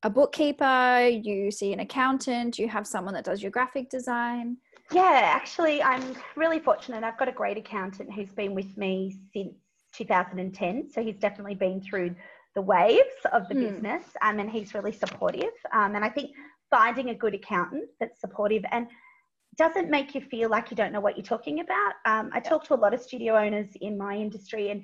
[0.03, 4.55] a bookkeeper, you see an accountant, you have someone that does your graphic design?
[4.93, 7.03] Yeah, actually, I'm really fortunate.
[7.03, 9.53] I've got a great accountant who's been with me since
[9.97, 10.91] 2010.
[10.93, 12.15] So he's definitely been through
[12.53, 13.61] the waves of the hmm.
[13.61, 15.51] business um, and he's really supportive.
[15.73, 16.31] Um, and I think
[16.69, 18.87] finding a good accountant that's supportive and
[19.57, 21.93] doesn't make you feel like you don't know what you're talking about.
[22.05, 24.83] Um, I talk to a lot of studio owners in my industry and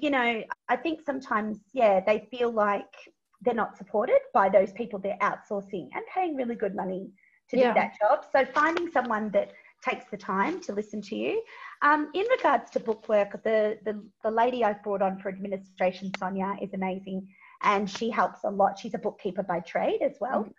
[0.00, 2.94] you know, I think sometimes, yeah, they feel like
[3.42, 7.10] they're not supported by those people they're outsourcing and paying really good money
[7.50, 7.68] to yeah.
[7.68, 8.24] do that job.
[8.32, 9.52] So finding someone that
[9.84, 11.42] takes the time to listen to you.
[11.82, 16.56] Um, in regards to bookwork, the, the, the lady I've brought on for administration, Sonia,
[16.62, 17.26] is amazing
[17.62, 18.78] and she helps a lot.
[18.78, 20.44] She's a bookkeeper by trade as well.
[20.44, 20.50] Mm-hmm.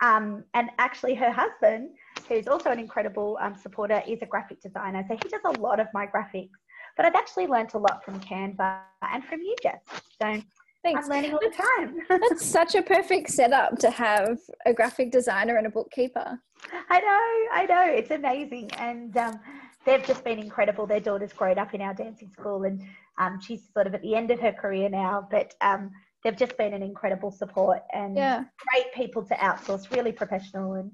[0.00, 1.90] Um, and actually, her husband,
[2.28, 5.04] who's also an incredible um, supporter, is a graphic designer.
[5.08, 6.50] So he does a lot of my graphics.
[6.98, 9.80] But I've actually learnt a lot from Canva and from you, Jess.
[10.20, 10.42] So
[10.82, 11.04] Thanks.
[11.04, 11.96] I'm learning all the time.
[12.28, 16.38] That's such a perfect setup to have a graphic designer and a bookkeeper.
[16.90, 17.94] I know, I know.
[17.94, 18.70] It's amazing.
[18.78, 19.40] And um,
[19.86, 20.86] they've just been incredible.
[20.86, 22.82] Their daughter's grown up in our dancing school and
[23.18, 25.90] um, she's sort of at the end of her career now, but um,
[26.24, 28.44] they've just been an incredible support and yeah.
[28.72, 30.74] great people to outsource, really professional.
[30.74, 30.90] And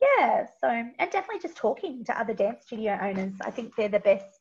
[0.00, 3.34] yeah, so, and definitely just talking to other dance studio owners.
[3.42, 4.37] I think they're the best,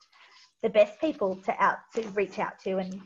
[0.64, 3.02] the best people to out, to reach out to and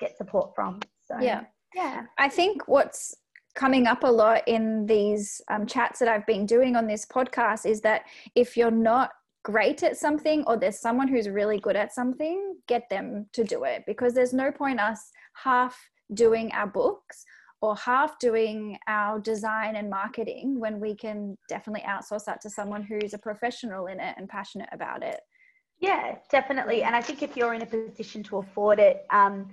[0.00, 0.80] get support from.
[1.06, 1.44] So, yeah.
[1.74, 2.04] Yeah.
[2.18, 3.14] I think what's
[3.54, 7.66] coming up a lot in these um, chats that I've been doing on this podcast
[7.66, 8.02] is that
[8.34, 9.10] if you're not
[9.44, 13.64] great at something or there's someone who's really good at something, get them to do
[13.64, 15.76] it because there's no point us half
[16.14, 17.24] doing our books
[17.60, 22.82] or half doing our design and marketing when we can definitely outsource that to someone
[22.82, 25.20] who's a professional in it and passionate about it.
[25.80, 26.82] Yeah, definitely.
[26.82, 29.48] And I think if you're in a position to afford it, um,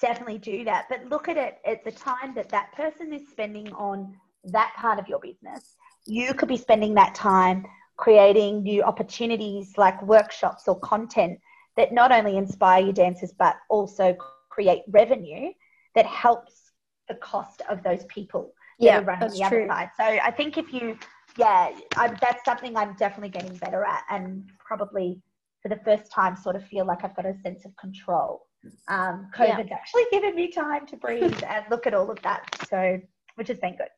[0.00, 0.86] definitely do that.
[0.88, 4.98] But look at it at the time that that person is spending on that part
[4.98, 5.76] of your business.
[6.06, 7.64] You could be spending that time
[7.96, 11.38] creating new opportunities like workshops or content
[11.76, 14.16] that not only inspire your dancers but also
[14.50, 15.52] create revenue
[15.94, 16.72] that helps
[17.08, 19.64] the cost of those people yeah, that are running the true.
[19.64, 19.90] other side.
[19.96, 20.98] So I think if you,
[21.36, 25.20] yeah, I, that's something I'm definitely getting better at and probably
[25.62, 28.46] for the first time sort of feel like I've got a sense of control
[28.88, 29.74] um, COVID's yeah.
[29.74, 32.44] actually given me time to breathe and look at all of that.
[32.68, 33.00] So,
[33.36, 33.88] which has been good.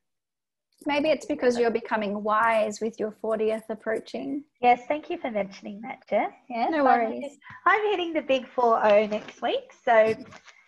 [0.87, 4.45] Maybe it's because you're becoming wise with your 40th approaching.
[4.61, 6.33] Yes, thank you for mentioning that, Jess.
[6.51, 7.39] Yes, no worries.
[7.65, 9.73] I'm, I'm hitting the big 4 0 next week.
[9.83, 10.15] So,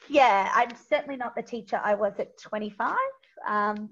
[0.09, 2.97] yeah, I'm certainly not the teacher I was at 25.
[3.47, 3.91] Um,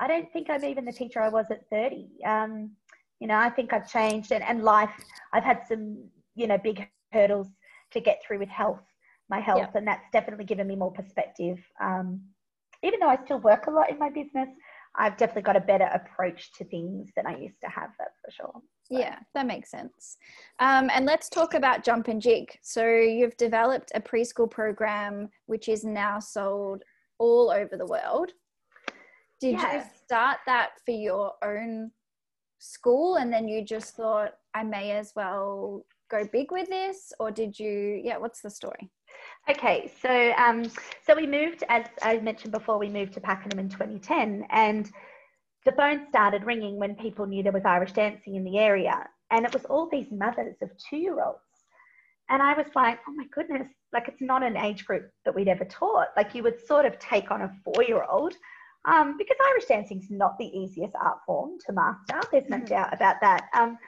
[0.00, 2.08] I don't think I'm even the teacher I was at 30.
[2.24, 2.70] Um,
[3.20, 4.90] you know, I think I've changed and, and life,
[5.32, 5.98] I've had some,
[6.40, 7.48] you know, big hurdles
[7.92, 8.80] to get through with health
[9.30, 9.78] my health, yeah.
[9.78, 11.58] and that's definitely given me more perspective.
[11.80, 12.20] Um,
[12.82, 14.48] even though I still work a lot in my business,
[14.96, 17.90] I've definitely got a better approach to things than I used to have.
[17.98, 18.62] That's for sure.
[18.90, 18.98] So.
[18.98, 20.16] Yeah, that makes sense.
[20.58, 22.48] Um, and let's talk about Jump and Jig.
[22.62, 26.82] So you've developed a preschool program which is now sold
[27.18, 28.32] all over the world.
[29.40, 29.76] Did yeah.
[29.76, 31.92] you start that for your own
[32.58, 37.30] school and then you just thought I may as well go big with this or
[37.30, 38.90] did you yeah what's the story
[39.48, 40.70] Okay, so um,
[41.04, 44.90] so we moved, as I mentioned before, we moved to Pakenham in 2010, and
[45.64, 49.44] the phone started ringing when people knew there was Irish dancing in the area, and
[49.44, 51.40] it was all these mothers of two-year-olds,
[52.28, 55.48] and I was like, oh my goodness, like it's not an age group that we'd
[55.48, 56.08] ever taught.
[56.16, 58.34] Like you would sort of take on a four-year-old,
[58.84, 62.20] um, because Irish dancing is not the easiest art form to master.
[62.32, 62.66] There's no mm-hmm.
[62.66, 63.48] doubt about that.
[63.56, 63.78] Um,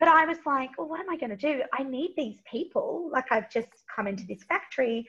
[0.00, 1.62] but I was like, well, what am I going to do?
[1.72, 3.10] I need these people.
[3.12, 5.06] Like, I've just come into this factory,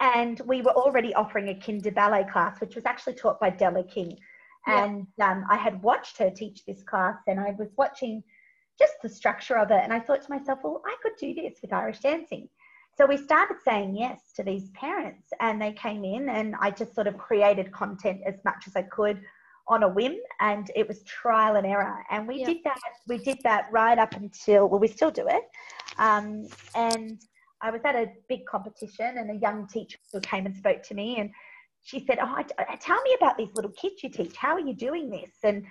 [0.00, 3.84] and we were already offering a kinder ballet class, which was actually taught by Della
[3.84, 4.18] King.
[4.66, 4.84] Yeah.
[4.84, 8.22] And um, I had watched her teach this class, and I was watching
[8.78, 9.80] just the structure of it.
[9.82, 12.48] And I thought to myself, well, I could do this with Irish dancing.
[12.96, 16.94] So we started saying yes to these parents, and they came in, and I just
[16.94, 19.20] sort of created content as much as I could
[19.66, 22.04] on a whim, and it was trial and error.
[22.10, 22.46] And we yeah.
[22.46, 22.78] did that.
[23.08, 25.42] We did that right up until well, we still do it.
[25.98, 27.20] Um, and
[27.62, 31.16] I was at a big competition, and a young teacher came and spoke to me,
[31.18, 31.30] and
[31.82, 32.42] she said, "Oh,
[32.80, 34.36] tell me about these little kids you teach.
[34.36, 35.66] How are you doing this?" And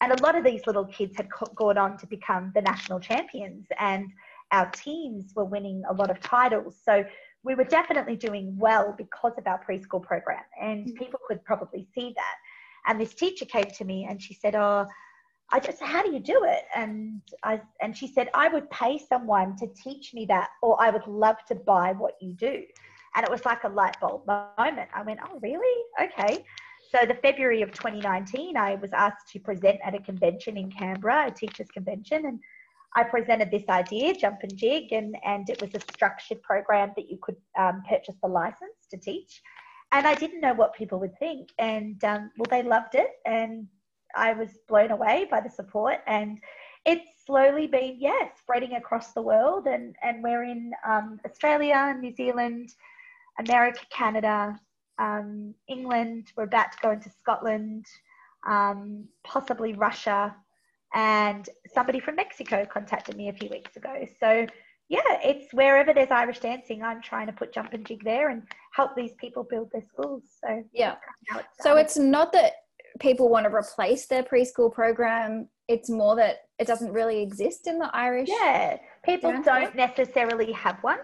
[0.00, 3.66] and a lot of these little kids had gone on to become the national champions,
[3.80, 4.12] and
[4.52, 6.76] our teams were winning a lot of titles.
[6.82, 7.04] So
[7.44, 10.96] we were definitely doing well because of our preschool program, and mm-hmm.
[10.96, 12.34] people could probably see that.
[12.86, 14.86] And this teacher came to me and she said, "Oh,
[15.50, 18.98] I just how do you do it?" And I and she said, "I would pay
[18.98, 22.62] someone to teach me that, or I would love to buy what you do."
[23.14, 24.88] And it was like a light bulb moment.
[24.94, 25.84] I went, "Oh, really?
[26.00, 26.44] Okay."
[26.90, 31.26] So the February of 2019, I was asked to present at a convention in Canberra,
[31.26, 32.40] a teachers convention, and
[32.96, 37.10] I presented this idea, Jump and Jig, and, and it was a structured program that
[37.10, 39.42] you could um, purchase the license to teach.
[39.92, 41.50] And I didn't know what people would think.
[41.58, 43.10] And um, well, they loved it.
[43.24, 43.66] And
[44.16, 45.98] I was blown away by the support.
[46.06, 46.38] And
[46.84, 49.66] it's slowly been, yeah, spreading across the world.
[49.66, 52.70] And, and we're in um, Australia, New Zealand,
[53.38, 54.58] America, Canada,
[54.98, 56.32] um, England.
[56.36, 57.86] We're about to go into Scotland,
[58.46, 60.34] um, possibly Russia,
[60.94, 64.06] and somebody from Mexico contacted me a few weeks ago.
[64.20, 64.46] So
[64.88, 68.42] yeah, it's wherever there's Irish dancing, I'm trying to put jump and jig there and
[68.72, 70.22] help these people build their schools.
[70.42, 70.96] So yeah,
[71.34, 72.52] it's so it's not that
[73.00, 75.48] people want to replace their preschool program.
[75.68, 78.30] It's more that it doesn't really exist in the Irish.
[78.30, 81.00] Yeah, people don't necessarily have one.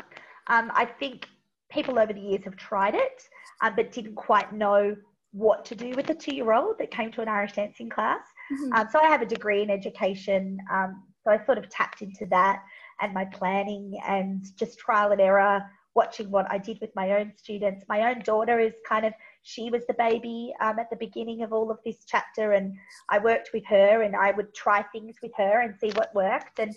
[0.47, 1.27] Um, I think
[1.71, 3.29] people over the years have tried it,
[3.61, 4.97] um, but didn't quite know
[5.33, 8.23] what to do with a two-year-old that came to an Irish dancing class.
[8.53, 8.73] Mm-hmm.
[8.73, 10.59] Um, so I have a degree in education.
[10.73, 12.63] Um, so I sort of tapped into that
[13.01, 15.63] and my planning and just trial and error,
[15.95, 17.85] watching what I did with my own students.
[17.89, 21.53] My own daughter is kind of, she was the baby um, at the beginning of
[21.53, 22.75] all of this chapter, and
[23.09, 26.59] I worked with her and I would try things with her and see what worked.
[26.59, 26.75] And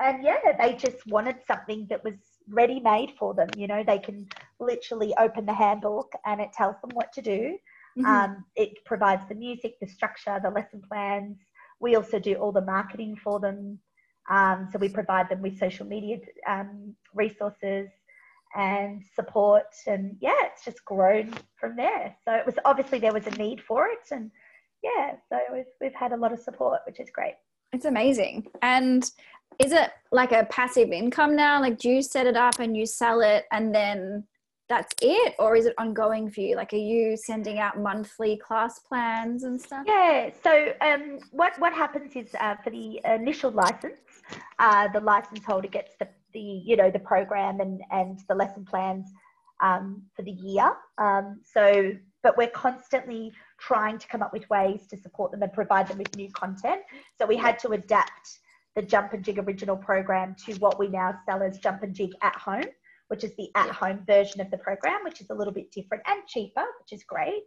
[0.00, 2.14] and yeah, they just wanted something that was
[2.48, 3.48] ready made for them.
[3.56, 4.28] You know, they can
[4.60, 7.58] literally open the handbook and it tells them what to do.
[7.98, 8.06] Mm-hmm.
[8.06, 11.38] Um, it provides the music, the structure, the lesson plans.
[11.80, 13.78] We also do all the marketing for them.
[14.30, 17.88] Um, so we provide them with social media um, resources
[18.54, 19.66] and support.
[19.86, 22.14] And yeah, it's just grown from there.
[22.24, 24.10] So it was obviously there was a need for it.
[24.10, 24.30] And
[24.82, 27.34] yeah, so we've, we've had a lot of support, which is great.
[27.72, 28.46] It's amazing.
[28.62, 29.10] And
[29.58, 31.60] is it like a passive income now?
[31.60, 34.24] Like, do you set it up and you sell it and then
[34.68, 35.34] that's it?
[35.38, 36.56] Or is it ongoing for you?
[36.56, 39.84] Like are you sending out monthly class plans and stuff?
[39.86, 44.00] Yeah so um, what what happens is uh, for the initial license
[44.58, 48.64] uh, the license holder gets the, the you know the program and and the lesson
[48.64, 49.10] plans
[49.60, 50.72] um, for the year.
[50.98, 55.52] Um, so but we're constantly trying to come up with ways to support them and
[55.52, 56.82] provide them with new content.
[57.16, 58.40] So we had to adapt
[58.74, 62.10] the jump and jig original program to what we now sell as jump and jig
[62.22, 62.64] at home
[63.08, 66.02] which is the at home version of the program, which is a little bit different
[66.06, 67.42] and cheaper, which is great.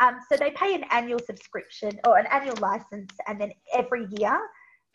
[0.00, 4.38] Um, so they pay an annual subscription or an annual license, and then every year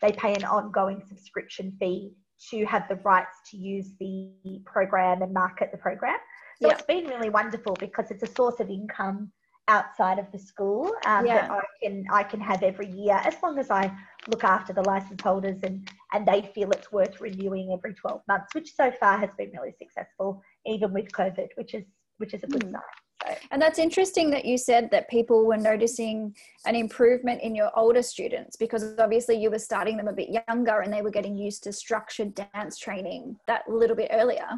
[0.00, 2.12] they pay an ongoing subscription fee
[2.50, 4.30] to have the rights to use the
[4.64, 6.18] program and market the program.
[6.60, 9.30] So it's been really wonderful because it's a source of income
[9.68, 11.46] outside of the school um, yeah.
[11.46, 13.92] that I can I can have every year as long as I
[14.26, 18.54] look after the license holders and and they feel it's worth renewing every 12 months,
[18.54, 21.84] which so far has been really successful, even with COVID, which is
[22.16, 22.72] which is a good mm.
[22.72, 22.82] sign.
[23.26, 23.34] So.
[23.50, 26.34] And that's interesting that you said that people were noticing
[26.66, 30.80] an improvement in your older students because obviously you were starting them a bit younger
[30.80, 34.48] and they were getting used to structured dance training that little bit earlier.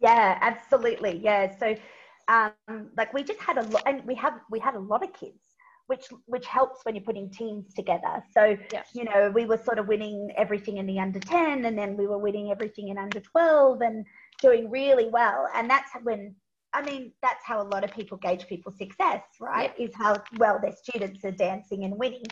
[0.00, 1.20] Yeah, absolutely.
[1.22, 1.54] Yeah.
[1.58, 1.76] So
[2.28, 5.12] um, like we just had a lot, and we have we had a lot of
[5.12, 5.40] kids,
[5.86, 8.22] which which helps when you're putting teams together.
[8.32, 8.82] So yeah.
[8.92, 12.06] you know we were sort of winning everything in the under ten, and then we
[12.06, 14.04] were winning everything in under twelve, and
[14.40, 15.48] doing really well.
[15.54, 16.34] And that's when
[16.74, 19.72] I mean that's how a lot of people gauge people's success, right?
[19.78, 19.86] Yeah.
[19.86, 22.24] Is how well their students are dancing and winning.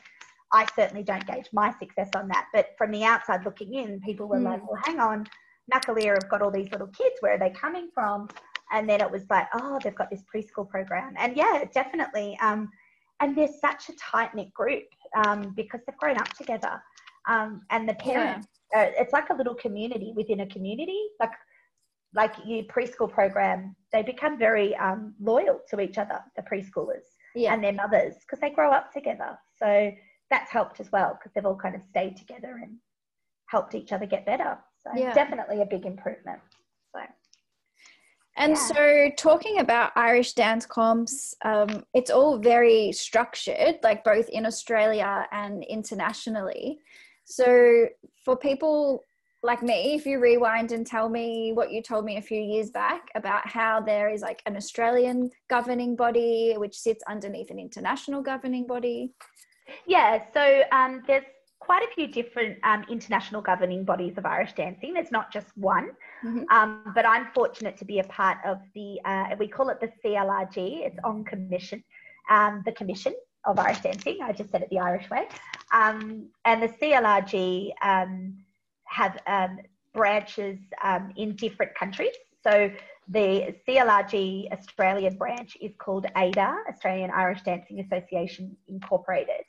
[0.53, 4.27] I certainly don't gauge my success on that, but from the outside looking in, people
[4.27, 4.45] were mm.
[4.45, 5.27] like, "Well, hang on."
[5.73, 7.15] Makalia have got all these little kids.
[7.21, 8.29] Where are they coming from?
[8.73, 12.69] And then it was like oh they've got this preschool program and yeah definitely um,
[13.21, 14.85] and they're such a tight knit group
[15.25, 16.81] um, because they've grown up together
[17.29, 18.83] um, and the parents yeah.
[18.83, 21.33] uh, it's like a little community within a community like
[22.15, 27.53] like your preschool program they become very um, loyal to each other the preschoolers yeah.
[27.53, 29.91] and their mothers because they grow up together so
[30.31, 32.77] that's helped as well because they've all kind of stayed together and
[33.47, 34.59] helped each other get better.
[34.83, 35.15] So Yeah.
[35.15, 36.41] definitely a big improvement.
[38.37, 38.67] And Yeah.
[38.67, 45.29] so, talking about Irish dance comps, um, it's all very structured, like both in Australia
[45.31, 46.81] and internationally.
[47.25, 47.89] So,
[48.25, 49.05] for people
[49.45, 52.71] like me, if you rewind and tell me what you told me a few years
[52.71, 58.23] back about how there is like an Australian governing body which sits underneath an international
[58.23, 59.13] governing body.
[59.87, 61.25] Yeah, so um, there's
[61.65, 64.93] quite a few different um, international governing bodies of Irish dancing.
[64.95, 65.91] There's not just one,
[66.25, 66.45] Mhm.
[66.51, 69.91] um, but I'm fortunate to be a part of the, uh, we call it the
[70.01, 71.83] CLRG, it's on commission,
[72.31, 74.19] um, the Commission of Irish Dancing.
[74.23, 75.29] I just said it the Irish way.
[75.73, 78.39] Um, and the CLRG um,
[78.85, 79.59] have um,
[79.93, 82.15] branches um, in different countries.
[82.43, 82.71] So
[83.09, 89.45] the CLRG Australian branch is called AIDA, Australian Irish Dancing Association Incorporated.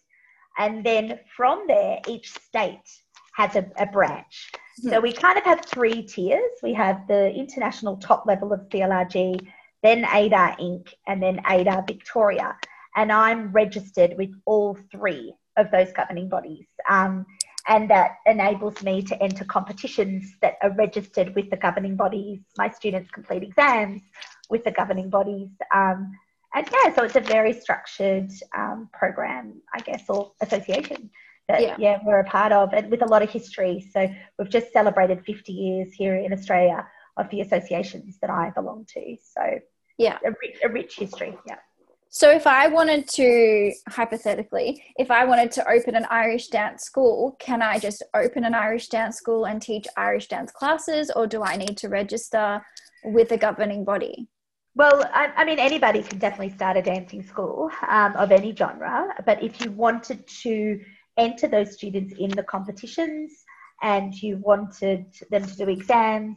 [0.57, 2.89] And then from there, each state
[3.35, 4.51] has a, a branch.
[4.77, 6.51] So we kind of have three tiers.
[6.61, 9.47] We have the international top level of CLRG,
[9.83, 12.57] then AIDA Inc., and then AIDA Victoria.
[12.95, 16.65] And I'm registered with all three of those governing bodies.
[16.89, 17.25] Um,
[17.67, 22.39] and that enables me to enter competitions that are registered with the governing bodies.
[22.57, 24.01] My students complete exams
[24.49, 25.49] with the governing bodies.
[25.73, 26.11] Um,
[26.55, 31.09] and yeah, so it's a very structured um, program, I guess, or association
[31.49, 31.75] that Yeah.
[31.77, 31.99] yeah.
[32.03, 33.87] we're a part of, and with a lot of history.
[33.93, 36.87] So we've just celebrated 50 years here in Australia
[37.17, 39.17] of the associations that I belong to.
[39.21, 39.59] So
[39.97, 40.17] Yeah.
[40.25, 41.37] a rich, a rich history.
[41.45, 41.57] Yeah.
[42.09, 47.35] So, if I wanted to, hypothetically, if I wanted to open an Irish dance school,
[47.39, 51.43] can I just open an Irish dance school and teach Irish dance classes, or do
[51.43, 52.65] I need to register
[53.03, 54.29] with a governing body?
[54.78, 59.07] Well, I, I mean, anybody can definitely start a dancing school um, of any genre,
[59.26, 60.82] but if you wanted to
[61.17, 63.45] enter those students in the competitions
[63.82, 66.36] and you wanted them to do exams,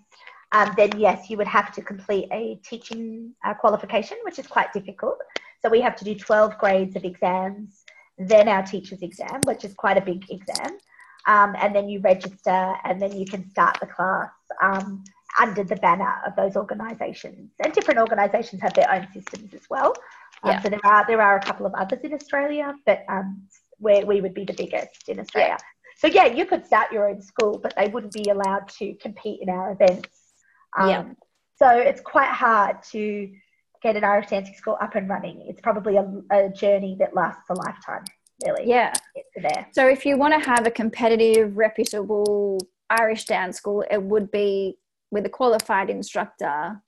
[0.53, 4.72] um, then yes, you would have to complete a teaching uh, qualification, which is quite
[4.72, 5.18] difficult.
[5.61, 7.82] So we have to do 12 grades of exams,
[8.18, 10.78] then our teacher's exam, which is quite a big exam.
[11.26, 14.30] Um, and then you register and then you can start the class.
[15.41, 17.53] Under the banner of those organisations.
[17.62, 19.95] And different organisations have their own systems as well.
[20.43, 20.62] Um, Yeah.
[20.62, 23.43] So there are there are a couple of others in Australia, but um,
[23.79, 25.57] where we would be the biggest in Australia.
[25.59, 25.66] Yeah.
[25.99, 29.41] So yeah, you could start your own school, but they wouldn't be allowed to compete
[29.43, 30.09] in our events.
[30.79, 31.05] Um, Yeah.
[31.57, 33.33] So it's quite hard to
[33.83, 35.45] get an Irish dancing school up and running.
[35.49, 38.05] It's probably a, a journey that lasts a lifetime,
[38.45, 38.68] really.
[38.68, 38.93] Yeah.
[38.93, 39.66] to get to there.
[39.72, 42.59] So, if you want to have a competitive, reputable
[42.91, 44.79] Irish dance school, it would be
[45.11, 46.80] with a qualified instructor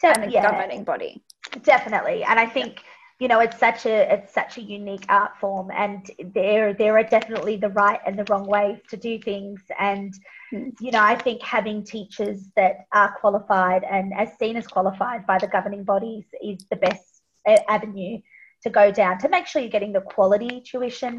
[0.00, 0.50] So, and a yeah.
[0.50, 1.22] governing body.
[1.62, 2.72] definitely and i think
[3.20, 7.02] you know it's such a it's such a unique art form and there there are
[7.16, 10.14] definitely the right and the wrong ways to do things and
[10.52, 10.72] Mm.
[10.80, 15.38] you know i think having teachers that are qualified and as seen as qualified by
[15.38, 17.22] the governing bodies is the best
[17.68, 18.18] avenue
[18.64, 21.14] to go down to make sure you're getting the quality tuition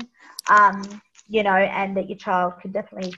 [0.49, 0.77] um,
[1.35, 3.13] you know and that your child can definitely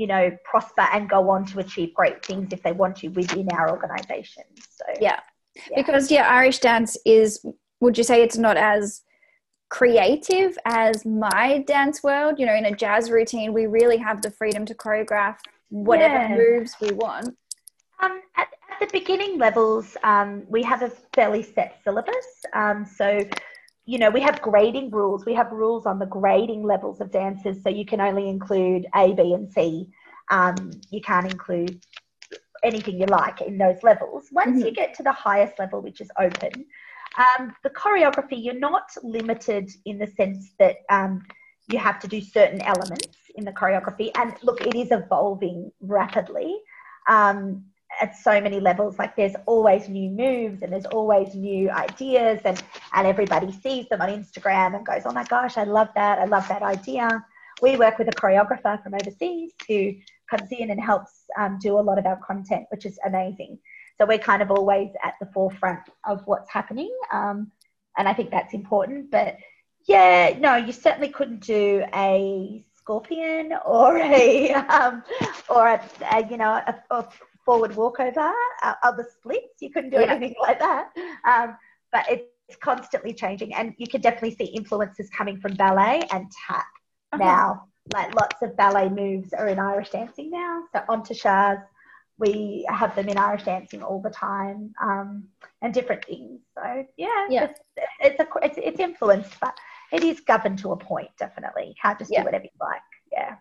[0.00, 3.48] you know prosper and go on to achieve great things if they want to within
[3.58, 4.44] our organization
[4.78, 5.20] so Yeah.
[5.70, 5.76] Yeah.
[5.80, 7.44] Because, yeah, Irish dance is,
[7.80, 9.02] would you say it's not as
[9.70, 12.38] creative as my dance world?
[12.38, 15.36] You know, in a jazz routine, we really have the freedom to choreograph
[15.70, 16.36] whatever Yeah.
[16.36, 17.36] moves we want.
[18.00, 22.26] Um, at, at the beginning levels, um, we have a fairly set syllabus.
[22.54, 23.06] Um, so,
[23.88, 25.24] you know, we have grading rules.
[25.24, 27.62] We have rules on the grading levels of dances.
[27.62, 29.88] So you can only include A, B, and C.
[30.30, 31.82] Um, you can't include
[32.62, 34.26] anything you like in those levels.
[34.30, 36.66] Once you get to the highest level, which is open,
[37.16, 41.24] um, the choreography, you're not limited in the sense that um,
[41.70, 44.10] you have to do certain elements in the choreography.
[44.16, 46.58] And look, it is evolving rapidly.
[47.08, 47.64] Um,
[48.00, 52.62] at so many levels like there's always new moves and there's always new ideas and
[52.94, 56.18] and everybody sees them on instagram and goes oh my gosh i love that.
[56.18, 57.24] I love that idea.
[57.60, 59.94] We work with a choreographer from overseas who
[60.30, 63.58] comes in and helps um, do a lot of our content which is amazing.
[63.98, 67.50] So we're kind of always at the forefront of what's happening um,
[67.96, 69.10] and i think that's important.
[69.10, 69.36] But
[69.86, 75.02] yeah no you certainly couldn't do a scorpion or a um,
[75.48, 75.82] or a,
[76.12, 77.06] a you know a, a
[77.48, 78.30] forward walkover
[78.62, 79.54] uh, of the splits.
[79.64, 80.12] You couldn't do Yeah.
[80.12, 80.84] anything like that.
[81.32, 81.56] Um,
[81.94, 86.66] but it's constantly changing, and you can definitely see influences coming from ballet and tap
[87.12, 87.24] Uh-huh.
[87.24, 87.46] now.
[87.96, 90.54] Like lots of ballet moves are in Irish dancing now.
[90.72, 91.64] So entrechats,
[92.18, 95.08] we have them in Irish dancing all the time, um,
[95.62, 96.40] and different things.
[96.56, 96.64] So
[97.04, 97.44] yeah, Yeah.
[97.46, 97.60] It's,
[98.08, 99.54] it's a it's, it's influenced, but
[99.96, 101.08] it is governed to a point.
[101.18, 102.20] Definitely, you can't just Yeah.
[102.20, 102.88] do whatever you like.
[103.16, 103.32] Yeah.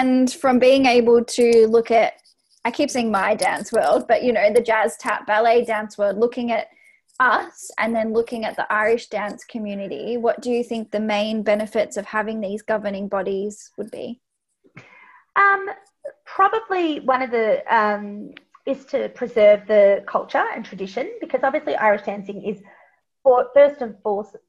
[0.00, 2.12] and from being able to look at
[2.64, 6.16] I keep saying my dance world, but you know, the jazz tap ballet dance world,
[6.16, 6.68] looking at
[7.20, 11.42] us and then looking at the Irish dance community, what do you think the main
[11.42, 14.20] benefits of having these governing bodies would be?
[15.36, 15.66] Um,
[16.24, 18.32] probably one of the um,
[18.66, 22.62] is to preserve the culture and tradition because obviously Irish dancing is
[23.22, 23.96] for, first and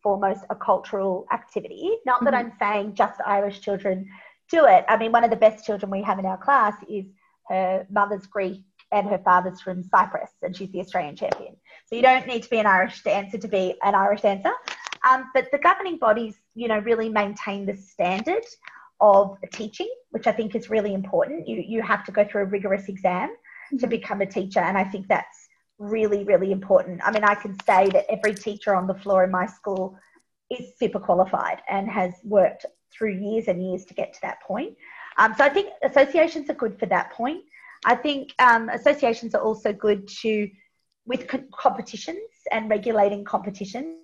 [0.01, 1.97] foremost a cultural activity.
[2.05, 2.25] Not mm-hmm.
[2.25, 4.07] that I'm saying just Irish children
[4.49, 4.85] do it.
[4.87, 7.05] I mean, one of the best children we have in our class is
[7.49, 11.55] her mother's Greek and her father's from Cyprus, and she's the Australian champion.
[11.87, 14.51] So you don't need to be an Irish dancer to be an Irish dancer.
[15.09, 18.43] Um, but the governing bodies, you know, really maintain the standard
[19.01, 21.47] of teaching, which I think is really important.
[21.47, 23.77] You you have to go through a rigorous exam mm-hmm.
[23.77, 27.01] to become a teacher, and I think that's really really important.
[27.03, 29.97] I mean, I can say that every teacher on the floor in my school
[30.49, 34.75] is super qualified and has worked through years and years to get to that point.
[35.17, 37.43] Um, so I think associations are good for that point.
[37.85, 40.49] I think um, associations are also good to
[41.05, 42.17] with co- competitions
[42.51, 43.97] and regulating competitions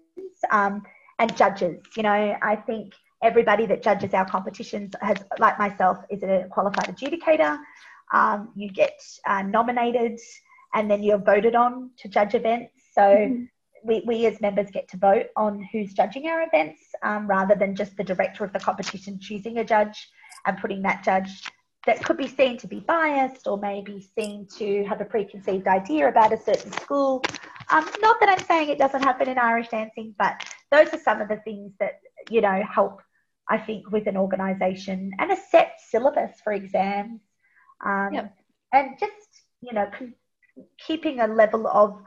[0.52, 0.84] um,
[1.18, 1.82] and judges.
[1.96, 2.94] You know, I think
[3.24, 7.58] everybody that judges our competitions has, like myself, is a qualified adjudicator.
[8.14, 10.20] Um, you get uh, nominated
[10.74, 12.74] and then you're voted on to judge events.
[12.94, 13.44] So mm-hmm.
[13.84, 17.76] we, we as members get to vote on who's judging our events um, rather than
[17.76, 20.10] just the director of the competition choosing a judge
[20.46, 21.44] and putting that judge
[21.86, 26.08] that could be seen to be biased or maybe seen to have a preconceived idea
[26.08, 27.24] about a certain school.
[27.72, 31.22] Um, not that I'm saying it doesn't happen in Irish dancing, but those are some
[31.22, 33.02] of the things that, you know, help,
[33.48, 37.22] I think, with an organisation and a set syllabus for exams.
[37.86, 38.38] Um, yep.
[38.74, 40.16] And just, you know, con-
[40.78, 42.02] keeping a level of,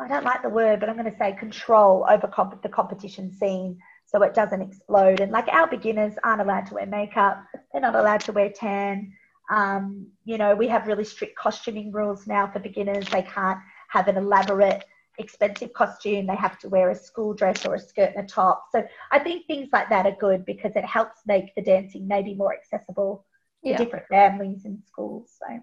[0.00, 3.32] I don't like the word, but I'm going to say control over comp- the competition
[3.32, 3.78] scene
[4.14, 5.18] so it doesn't explode.
[5.18, 9.12] And like our beginners aren't allowed to wear makeup, they're not allowed to wear tan.
[9.50, 13.08] Um, you know, we have really strict costuming rules now for beginners.
[13.08, 13.58] They can't
[13.88, 14.84] have an elaborate,
[15.18, 16.28] expensive costume.
[16.28, 18.66] They have to wear a school dress or a skirt and a top.
[18.70, 22.34] So I think things like that are good because it helps make the dancing maybe
[22.34, 23.26] more accessible
[23.64, 23.76] to yeah.
[23.76, 25.32] different families and schools.
[25.40, 25.58] So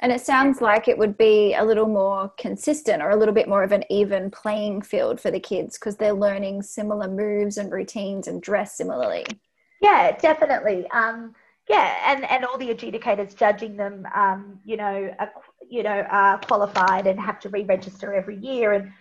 [0.00, 3.48] and it sounds like it would be a little more consistent or a little bit
[3.48, 7.72] more of an even playing field for the kids because they're learning similar moves and
[7.72, 9.24] routines and dress similarly.
[9.80, 10.86] Yeah, definitely.
[10.90, 11.34] Um,
[11.68, 15.32] yeah, and, and all the adjudicators judging them, um, you know, are,
[15.70, 18.92] you know, are qualified and have to re-register every year and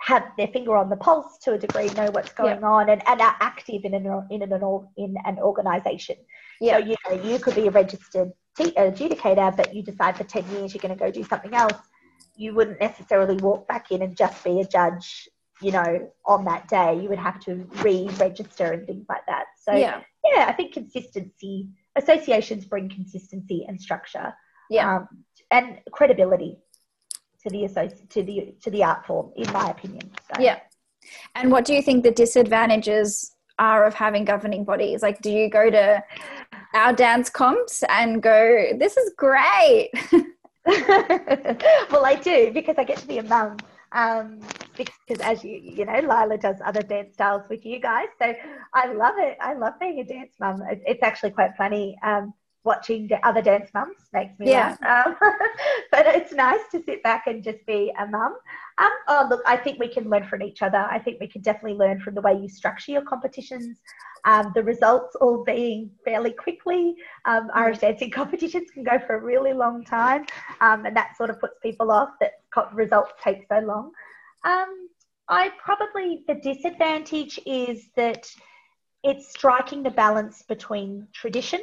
[0.00, 2.66] have their finger on the pulse to a degree, know what's going yeah.
[2.66, 4.52] on, and, and are active in an in an
[4.96, 6.16] in an organisation.
[6.60, 6.78] Yeah.
[6.78, 10.74] So you know, you could be a registered adjudicator, but you decide for 10 years
[10.74, 11.78] you're going to go do something else,
[12.36, 15.28] you wouldn't necessarily walk back in and just be a judge,
[15.60, 16.98] you know, on that day.
[17.00, 19.44] You would have to re register and things like that.
[19.60, 20.00] So, yeah.
[20.24, 24.34] yeah, I think consistency, associations bring consistency and structure.
[24.70, 24.96] Yeah.
[24.96, 25.08] Um,
[25.50, 26.56] and credibility
[27.42, 30.40] to the associ- to the to the art form in my opinion so.
[30.40, 30.60] yeah
[31.34, 35.48] and what do you think the disadvantages are of having governing bodies like do you
[35.48, 36.02] go to
[36.74, 39.90] our dance comps and go, this is great.
[40.66, 43.58] well, I do because I get to be a mum.
[43.92, 44.40] Um,
[44.76, 48.34] because as you you know, Lila does other dance styles with you guys, so
[48.72, 49.36] I love it.
[49.40, 50.62] I love being a dance mum.
[50.86, 51.98] It's actually quite funny.
[52.02, 52.32] Um,
[52.64, 54.76] watching the other dance mums makes me yeah.
[54.82, 55.06] laugh.
[55.06, 55.16] Um,
[55.90, 58.36] but it's nice to sit back and just be a mum.
[58.78, 60.78] Um, oh, look, I think we can learn from each other.
[60.78, 63.78] I think we can definitely learn from the way you structure your competitions.
[64.24, 66.94] Um, the results all being fairly quickly.
[67.24, 70.26] Um, Irish dancing competitions can go for a really long time,
[70.60, 72.32] um, and that sort of puts people off that
[72.72, 73.90] results take so long.
[74.44, 74.88] Um,
[75.28, 78.30] I probably, the disadvantage is that
[79.02, 81.60] it's striking the balance between tradition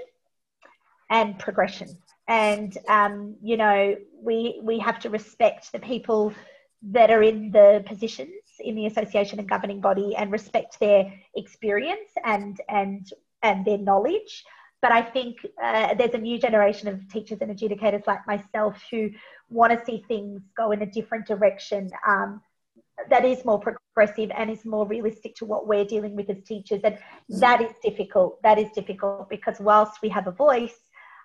[1.09, 1.97] and progression.
[2.27, 6.33] And um, you know, we we have to respect the people
[6.91, 8.29] that are in the positions
[8.59, 14.43] in the association and governing body and respect their experience and and and their knowledge.
[14.81, 19.09] But I think uh, there's a new generation of teachers and adjudicators like myself who
[19.49, 22.41] want to see things go in a different direction um,
[23.09, 26.81] that is more progressive and is more realistic to what we're dealing with as teachers.
[26.83, 26.97] And
[27.41, 28.41] that is difficult.
[28.43, 30.79] That is difficult because whilst we have a voice,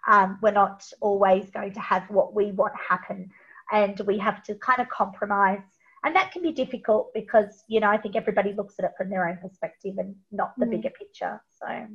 [0.08, 3.30] um, we're not always going to have what we want happen.
[3.72, 5.62] And we have to kind of compromise.
[6.04, 9.08] And that can be difficult because you know i think everybody looks at it from
[9.08, 10.72] their own perspective and not the mm.
[10.72, 11.40] bigger picture.
[11.58, 11.86] So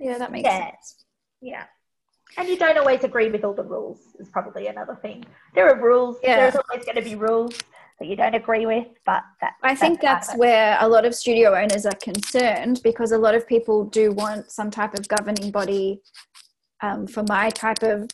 [0.00, 0.70] yeah that makes yeah.
[0.70, 1.04] sense.
[1.40, 1.64] Yeah.
[2.36, 5.24] And you don't always agree with all the rules is probably another thing.
[5.54, 6.16] There are rules.
[6.24, 6.38] Yeah.
[6.38, 7.56] there's always going to be rules
[7.98, 11.14] that you don't agree with but that, i think that's, that's where a lot of
[11.14, 15.50] studio owners are concerned because a lot of people do want some type of governing
[15.50, 16.02] body
[16.80, 18.08] um, for my type of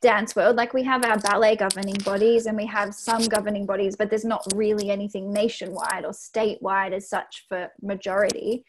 [0.00, 3.94] dance world like we have our ballet governing bodies and we have some governing bodies
[3.94, 8.64] but there's not really anything nationwide or statewide as such for majority.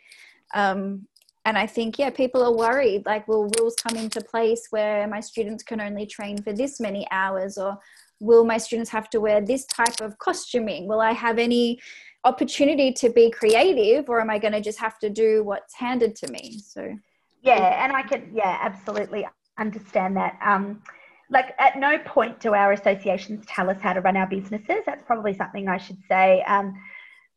[0.54, 1.08] Um,
[1.46, 5.20] and i think yeah people are worried like will rules come into place where my
[5.20, 7.78] students can only train for this many hours or
[8.24, 10.88] will my students have to wear this type of costuming?
[10.88, 11.80] Will i have any
[12.24, 16.16] opportunity to be creative or am i going to just have to do what's handed
[16.16, 16.60] to me?
[16.66, 16.96] So
[17.44, 19.28] yeah and i can yeah absolutely
[19.60, 20.82] understand that um
[21.30, 25.04] like at no point do our associations tell us how to run our businesses that's
[25.06, 26.74] probably something i should say um,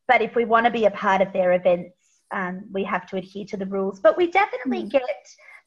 [0.09, 1.93] but if we want to be a part of their events
[2.33, 4.91] um, we have to adhere to the rules but we definitely mm.
[4.91, 5.03] get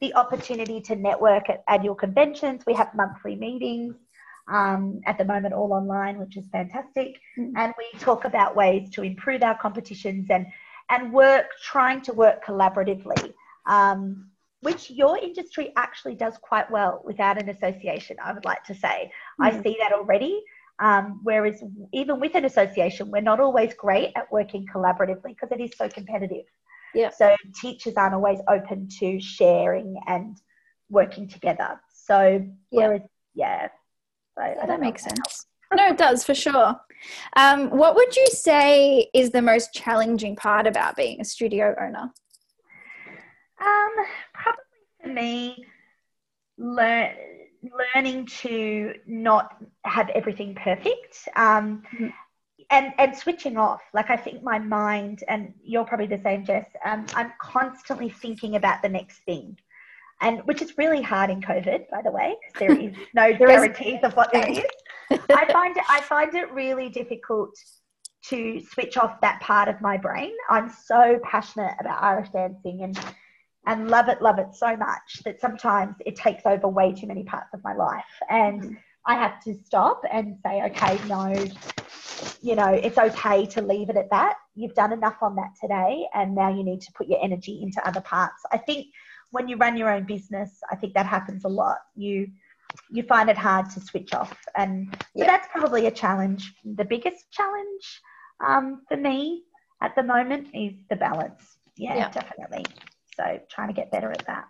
[0.01, 3.95] the opportunity to network at annual conventions we have monthly meetings
[4.49, 7.19] um, at the moment all online, which is fantastic.
[7.37, 7.53] Mm.
[7.55, 10.47] And we talk about ways to improve our competitions and
[10.91, 13.31] and work trying to work collaboratively,
[13.67, 14.28] um,
[14.61, 18.17] which your industry actually does quite well without an association.
[18.23, 19.45] I would like to say mm.
[19.45, 20.43] I see that already.
[20.79, 21.61] Um, whereas
[21.93, 25.89] even with an association, we're not always great at working collaboratively because it is so
[25.89, 26.45] competitive.
[26.95, 27.09] Yeah.
[27.09, 30.37] So teachers aren't always open to sharing and
[30.89, 31.79] working together.
[31.91, 32.87] So yeah.
[32.87, 33.01] whereas
[33.35, 33.67] yeah,
[34.37, 35.47] I, yeah, that makes sense.
[35.73, 36.79] no, it does for sure.
[37.35, 42.11] Um, what would you say is the most challenging part about being a studio owner?
[43.59, 44.63] Um, probably
[45.01, 45.65] for me,
[46.57, 47.15] learn
[47.95, 51.27] learning to not have everything perfect.
[51.35, 52.07] Um, mm-hmm.
[52.71, 56.67] And, and switching off like i think my mind and you're probably the same jess
[56.85, 59.57] um, i'm constantly thinking about the next thing
[60.21, 63.99] and which is really hard in COVID, by the way, because there is no guarantees
[64.03, 64.63] of what that is.
[65.11, 67.55] I find it, I find it really difficult
[68.25, 70.33] to switch off that part of my brain.
[70.49, 72.99] I'm so passionate about Irish dancing and
[73.65, 77.23] and love it, love it so much that sometimes it takes over way too many
[77.23, 78.77] parts of my life, and.
[79.05, 81.33] I have to stop and say, okay, no,
[82.41, 84.35] you know, it's okay to leave it at that.
[84.55, 87.85] You've done enough on that today, and now you need to put your energy into
[87.87, 88.43] other parts.
[88.51, 88.87] I think
[89.31, 91.77] when you run your own business, I think that happens a lot.
[91.95, 92.27] You
[92.91, 96.53] you find it hard to switch off, and so that's probably a challenge.
[96.63, 98.01] The biggest challenge
[98.45, 99.43] um, for me
[99.81, 101.57] at the moment is the balance.
[101.77, 102.65] Yeah, yeah, definitely.
[103.19, 104.45] So trying to get better at that.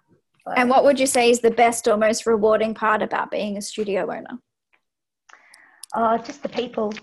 [0.45, 3.57] But, and what would you say is the best or most rewarding part about being
[3.57, 4.39] a studio owner?
[5.95, 6.93] Oh, just the people,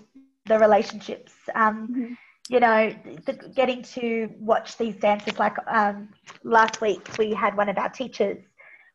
[0.45, 1.33] the relationships.
[1.53, 2.13] Um, mm-hmm
[2.49, 2.93] you know,
[3.25, 5.37] the, getting to watch these dances.
[5.37, 6.09] Like um,
[6.43, 8.37] last week, we had one of our teachers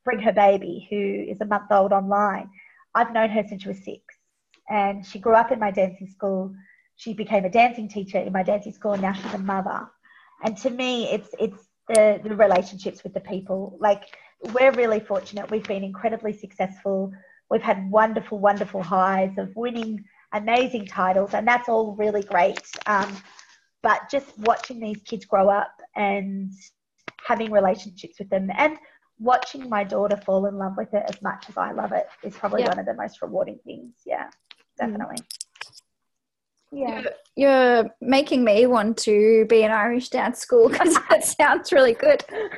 [0.04, 2.50] bring her baby, who is a month old, online.
[2.94, 4.02] I've known her since she was six,
[4.68, 6.54] and she grew up in my dancing school.
[6.96, 9.88] She became a dancing teacher in my dancing school, and now she's a mother.
[10.44, 13.76] And to me, it's it's the, the relationships with the people.
[13.80, 14.04] Like
[14.52, 15.50] we're really fortunate.
[15.50, 17.12] We've been incredibly successful.
[17.50, 22.62] We've had wonderful, wonderful highs of winning amazing titles, and that's all really great.
[22.86, 23.14] Um,
[23.82, 26.52] but just watching these kids grow up and
[27.26, 28.78] having relationships with them and
[29.18, 32.34] watching my daughter fall in love with it as much as I love it is
[32.36, 32.68] probably yeah.
[32.68, 33.94] one of the most rewarding things.
[34.06, 34.28] Yeah,
[34.78, 35.16] definitely.
[35.16, 35.41] Mm.
[36.72, 37.02] Yeah.
[37.36, 42.24] You're, making me want to be an Irish dance school because that sounds really good.
[42.30, 42.48] yeah,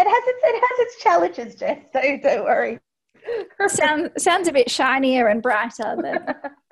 [0.00, 1.78] it has its it has its challenges, Jess.
[1.92, 2.80] So don't worry.
[3.68, 6.26] Sound, sounds a bit shinier and brighter than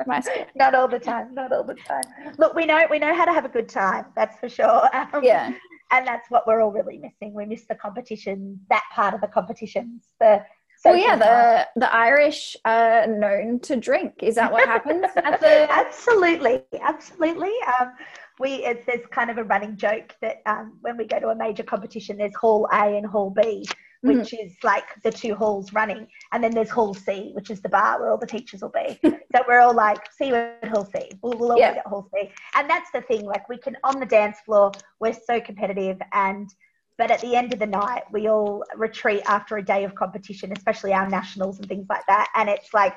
[0.07, 0.45] my school.
[0.55, 1.35] Not all the time.
[1.35, 2.03] Not all the time.
[2.37, 4.07] Look, we know we know how to have a good time.
[4.15, 4.89] That's for sure.
[4.95, 5.53] Um, yeah.
[5.93, 7.33] And that's what we're all really missing.
[7.35, 8.61] We miss the competition.
[8.69, 10.05] That part of the competitions.
[10.21, 10.43] The
[10.91, 14.15] well, yeah, the the Irish are known to drink.
[14.23, 15.67] Is that what happens the?
[15.71, 17.53] absolutely, absolutely.
[17.81, 17.93] Um,
[18.41, 21.37] we it's, there's kind of a running joke that um, when we go to a
[21.37, 23.65] major competition, there's Hall A and Hall B,
[24.05, 24.19] Mm-hmm.
[24.19, 24.47] which mm-hmm.
[24.47, 26.09] is like the two halls running.
[26.33, 28.99] And then there's Hall C, which is the bar where all the teachers will be.
[29.05, 31.09] so we're all like, see you at Hall C.
[31.23, 31.79] We'll, we'll always yeah.
[31.79, 32.29] at Hall C.
[32.57, 36.53] And that's the thing, like we can, on the dance floor, we're so competitive and
[36.99, 40.53] but at the end of the night, we all retreat after a day of competition,
[40.57, 42.29] especially our nationals and things like that.
[42.37, 42.97] And it's like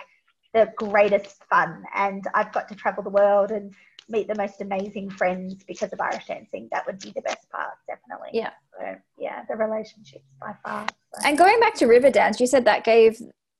[0.54, 1.84] the greatest fun.
[1.93, 3.74] And I've got to travel the world and
[4.08, 6.68] meet the most amazing friends because of Irish dancing.
[6.72, 8.30] That would be the best part, definitely.
[8.34, 8.52] Yeah.
[8.78, 10.88] So, yeah, the relationships by far.
[11.16, 11.28] So.
[11.28, 13.20] And going back to Riverdance, you said that gave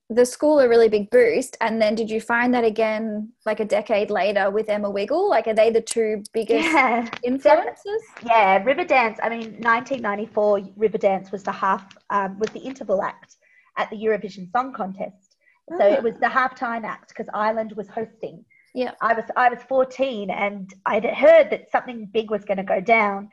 [0.10, 1.58] the school a really big boost.
[1.62, 5.30] And then did you find that again, like a decade later with Emma Wiggle?
[5.30, 8.02] Like, are they the two biggest yeah, influences?
[8.24, 9.18] Yeah, Riverdance.
[9.24, 13.38] I mean, 1994, Riverdance was the half, um, was the interval act
[13.78, 15.36] at the Eurovision Song Contest.
[15.70, 15.94] So oh.
[15.94, 18.46] it was the halftime act because Ireland was hosting.
[18.76, 18.92] Yeah.
[19.02, 22.82] I was I was 14 and I'd heard that something big was going to go
[22.82, 23.30] down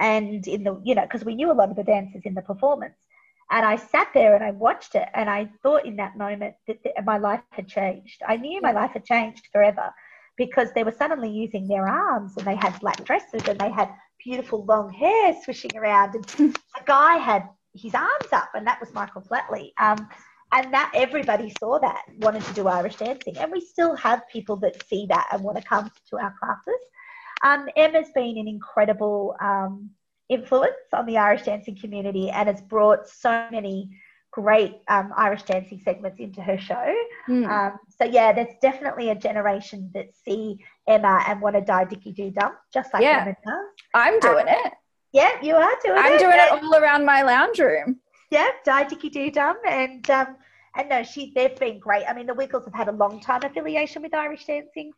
[0.00, 2.42] and in the you know because we knew a lot of the dancers in the
[2.42, 2.96] performance
[3.50, 6.78] And I sat there and I watched it, and I thought in that moment that,
[6.84, 8.22] that my life had changed.
[8.26, 9.92] I knew my life had changed forever
[10.36, 13.90] because they were suddenly using their arms and they had black dresses and they had
[14.24, 16.14] beautiful long hair swishing around.
[16.14, 16.54] And the
[16.86, 19.72] guy had his arms up, and that was Michael Flatley.
[19.78, 20.08] Um,
[20.52, 23.36] and that everybody saw that, wanted to do Irish dancing.
[23.38, 26.80] And we still have people that see that and want to come to our classes.
[27.42, 29.90] Um, Emma's been an incredible um,
[30.30, 33.90] influence on the Irish dancing community and has brought so many
[34.30, 36.94] great um, Irish dancing segments into her show.
[37.28, 37.48] Mm.
[37.48, 42.12] Um, so yeah, there's definitely a generation that see Emma and want to die dicky
[42.12, 43.22] do dump, just like yeah.
[43.22, 43.84] Emma does.
[43.94, 44.72] I'm doing um, it.
[45.12, 46.14] Yeah, you are doing I'm it.
[46.14, 46.56] I'm doing yeah.
[46.56, 47.98] it all around my lounge room.
[48.30, 50.36] Yeah, die dicky do dump, and um,
[50.76, 52.04] and no, she they've been great.
[52.08, 54.92] I mean, the Wiggles have had a long time affiliation with Irish dancing.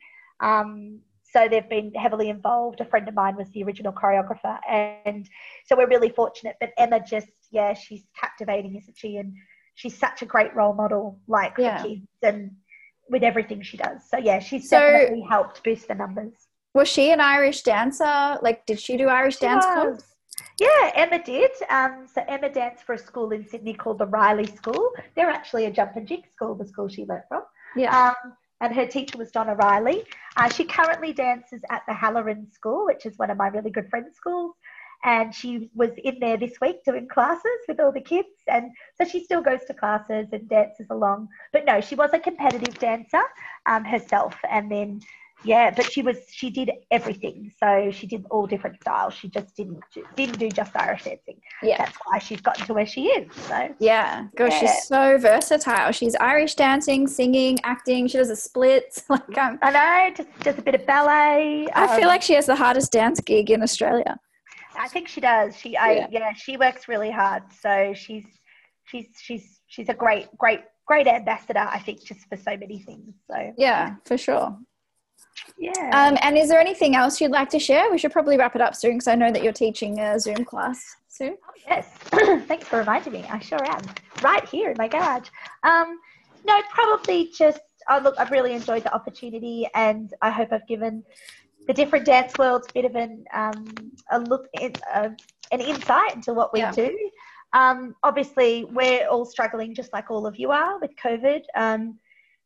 [1.33, 2.81] So they've been heavily involved.
[2.81, 5.29] A friend of mine was the original choreographer, and
[5.67, 6.57] so we're really fortunate.
[6.61, 9.17] But Emma just, yeah, she's captivating, isn't she?
[9.17, 9.35] And
[9.75, 11.83] she's such a great role model, like yeah.
[11.83, 12.51] for kids and
[13.09, 14.01] with everything she does.
[14.09, 16.33] So yeah, she's so, definitely helped boost the numbers.
[16.75, 18.39] Was she an Irish dancer?
[18.43, 20.05] Like, did she do Irish she dance clubs?
[20.59, 21.51] Yeah, Emma did.
[21.69, 24.91] Um, so Emma danced for a school in Sydney called the Riley School.
[25.15, 27.43] They're actually a jump and jig school, the school she learnt from.
[27.77, 28.15] Yeah.
[28.25, 30.05] Um, and her teacher was Donna Riley.
[30.37, 33.91] Uh, she currently dances at the Halloran School, which is one of my really good
[33.91, 34.55] friends' schools.
[35.05, 38.29] And she was in there this week doing classes with all the kids.
[38.47, 41.29] And so she still goes to classes and dances along.
[41.53, 43.23] But no, she was a competitive dancer
[43.67, 44.37] um, herself.
[44.49, 45.01] And then
[45.45, 47.53] yeah but she was she did everything.
[47.59, 49.15] So she did all different styles.
[49.15, 49.81] She just didn't
[50.17, 51.41] didn't do just irish dancing.
[51.63, 51.79] Yeah.
[51.79, 53.75] That's why she's gotten to where she is so.
[53.79, 54.27] Yeah.
[54.37, 54.61] Gosh yeah.
[54.61, 55.93] she's so versatile.
[55.93, 58.09] She's irish dancing singing acting.
[58.09, 59.05] She does a splits.
[59.13, 61.69] Like um, i know just just a bit of ballet.
[61.75, 64.19] I um, feel like she has the hardest dance gig in australia.
[64.79, 65.55] I think she does.
[65.57, 66.07] She i yeah.
[66.11, 67.43] yeah she works really hard.
[67.61, 68.25] So she's
[68.85, 73.15] she's she's she's a great great great ambassador i think just for so many things
[73.31, 73.53] so.
[73.57, 74.57] Yeah for sure
[75.63, 76.09] yeah.
[76.09, 77.89] Um, and is there anything else you'd like to share?
[77.89, 80.45] We should probably wrap it up soon because I know that you're teaching a Zoom
[80.45, 81.37] class soon.
[81.49, 81.89] Oh, yes.
[82.49, 83.25] Thanks for reminding me.
[83.31, 83.83] I sure am.
[84.23, 85.29] Right here in my garage.
[85.63, 86.01] Um,
[86.45, 91.05] no, probably just, oh, look, I've really enjoyed the opportunity and I hope I've given
[91.69, 93.73] the different dance worlds a bit of an, um,
[94.11, 95.11] a look, in, uh,
[95.53, 96.73] an insight into what we yeah.
[96.73, 97.11] do.
[97.53, 101.43] Um, obviously, we're all struggling just like all of you are with COVID.
[101.55, 102.01] Um,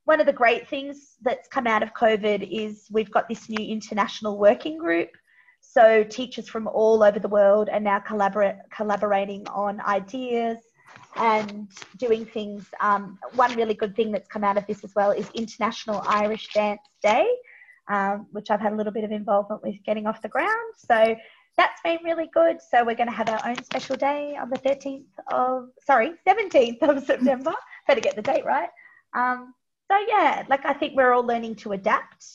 [0.07, 3.65] one of the great things that's come out of COVID is we've got this new
[3.65, 5.11] international working group.
[5.61, 10.59] So teachers from all over the world are now collaborate, collaborating on ideas
[11.17, 12.67] and doing things.
[12.81, 16.53] Um, one really good thing that's come out of this as well is International Irish
[16.55, 17.27] Dance Day,
[17.89, 20.75] um, which I've had a little bit of involvement with getting off the ground.
[20.77, 21.17] So
[21.57, 22.59] that's been really good.
[22.63, 25.03] So we're going to have our own special day on the 13th
[25.33, 27.55] of, sorry, 17th of September.
[27.89, 28.69] Better get the date right.
[29.13, 29.53] Um,
[29.91, 32.27] so yeah, like I think we're all learning to adapt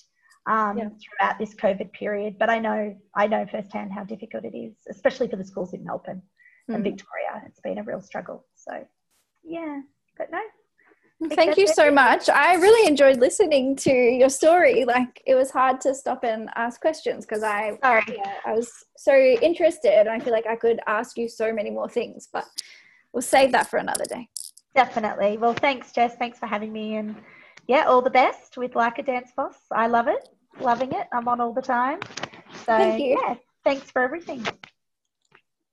[0.48, 0.90] um, yeah.
[0.90, 2.38] throughout this COVID period.
[2.40, 5.84] But I know I know firsthand how difficult it is, especially for the schools in
[5.84, 6.22] Melbourne
[6.70, 6.76] mm.
[6.76, 6.92] and hmm.
[6.92, 7.44] Victoria.
[7.46, 8.46] It's been a real struggle.
[8.56, 8.86] So
[9.44, 9.82] yeah,
[10.18, 10.40] but no.
[11.30, 12.30] Thank you so much.
[12.30, 14.86] I really enjoyed listening to your story.
[14.86, 19.14] Like it was hard to stop and ask questions because I, yeah, I was so
[19.14, 20.00] interested.
[20.00, 22.46] And I feel like I could ask you so many more things, but
[23.14, 24.30] we'll save that for another day.
[24.74, 25.38] Definitely.
[25.38, 26.16] Well, thanks, Jess.
[26.16, 27.16] Thanks for having me and
[27.68, 29.58] yeah, all the best with Like a Dance Boss.
[29.72, 31.08] I love it, loving it.
[31.14, 32.00] I'm on all the time.
[32.66, 33.18] So, Thank you.
[33.22, 34.46] yeah, thanks for everything.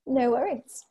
[0.06, 0.84] No worries.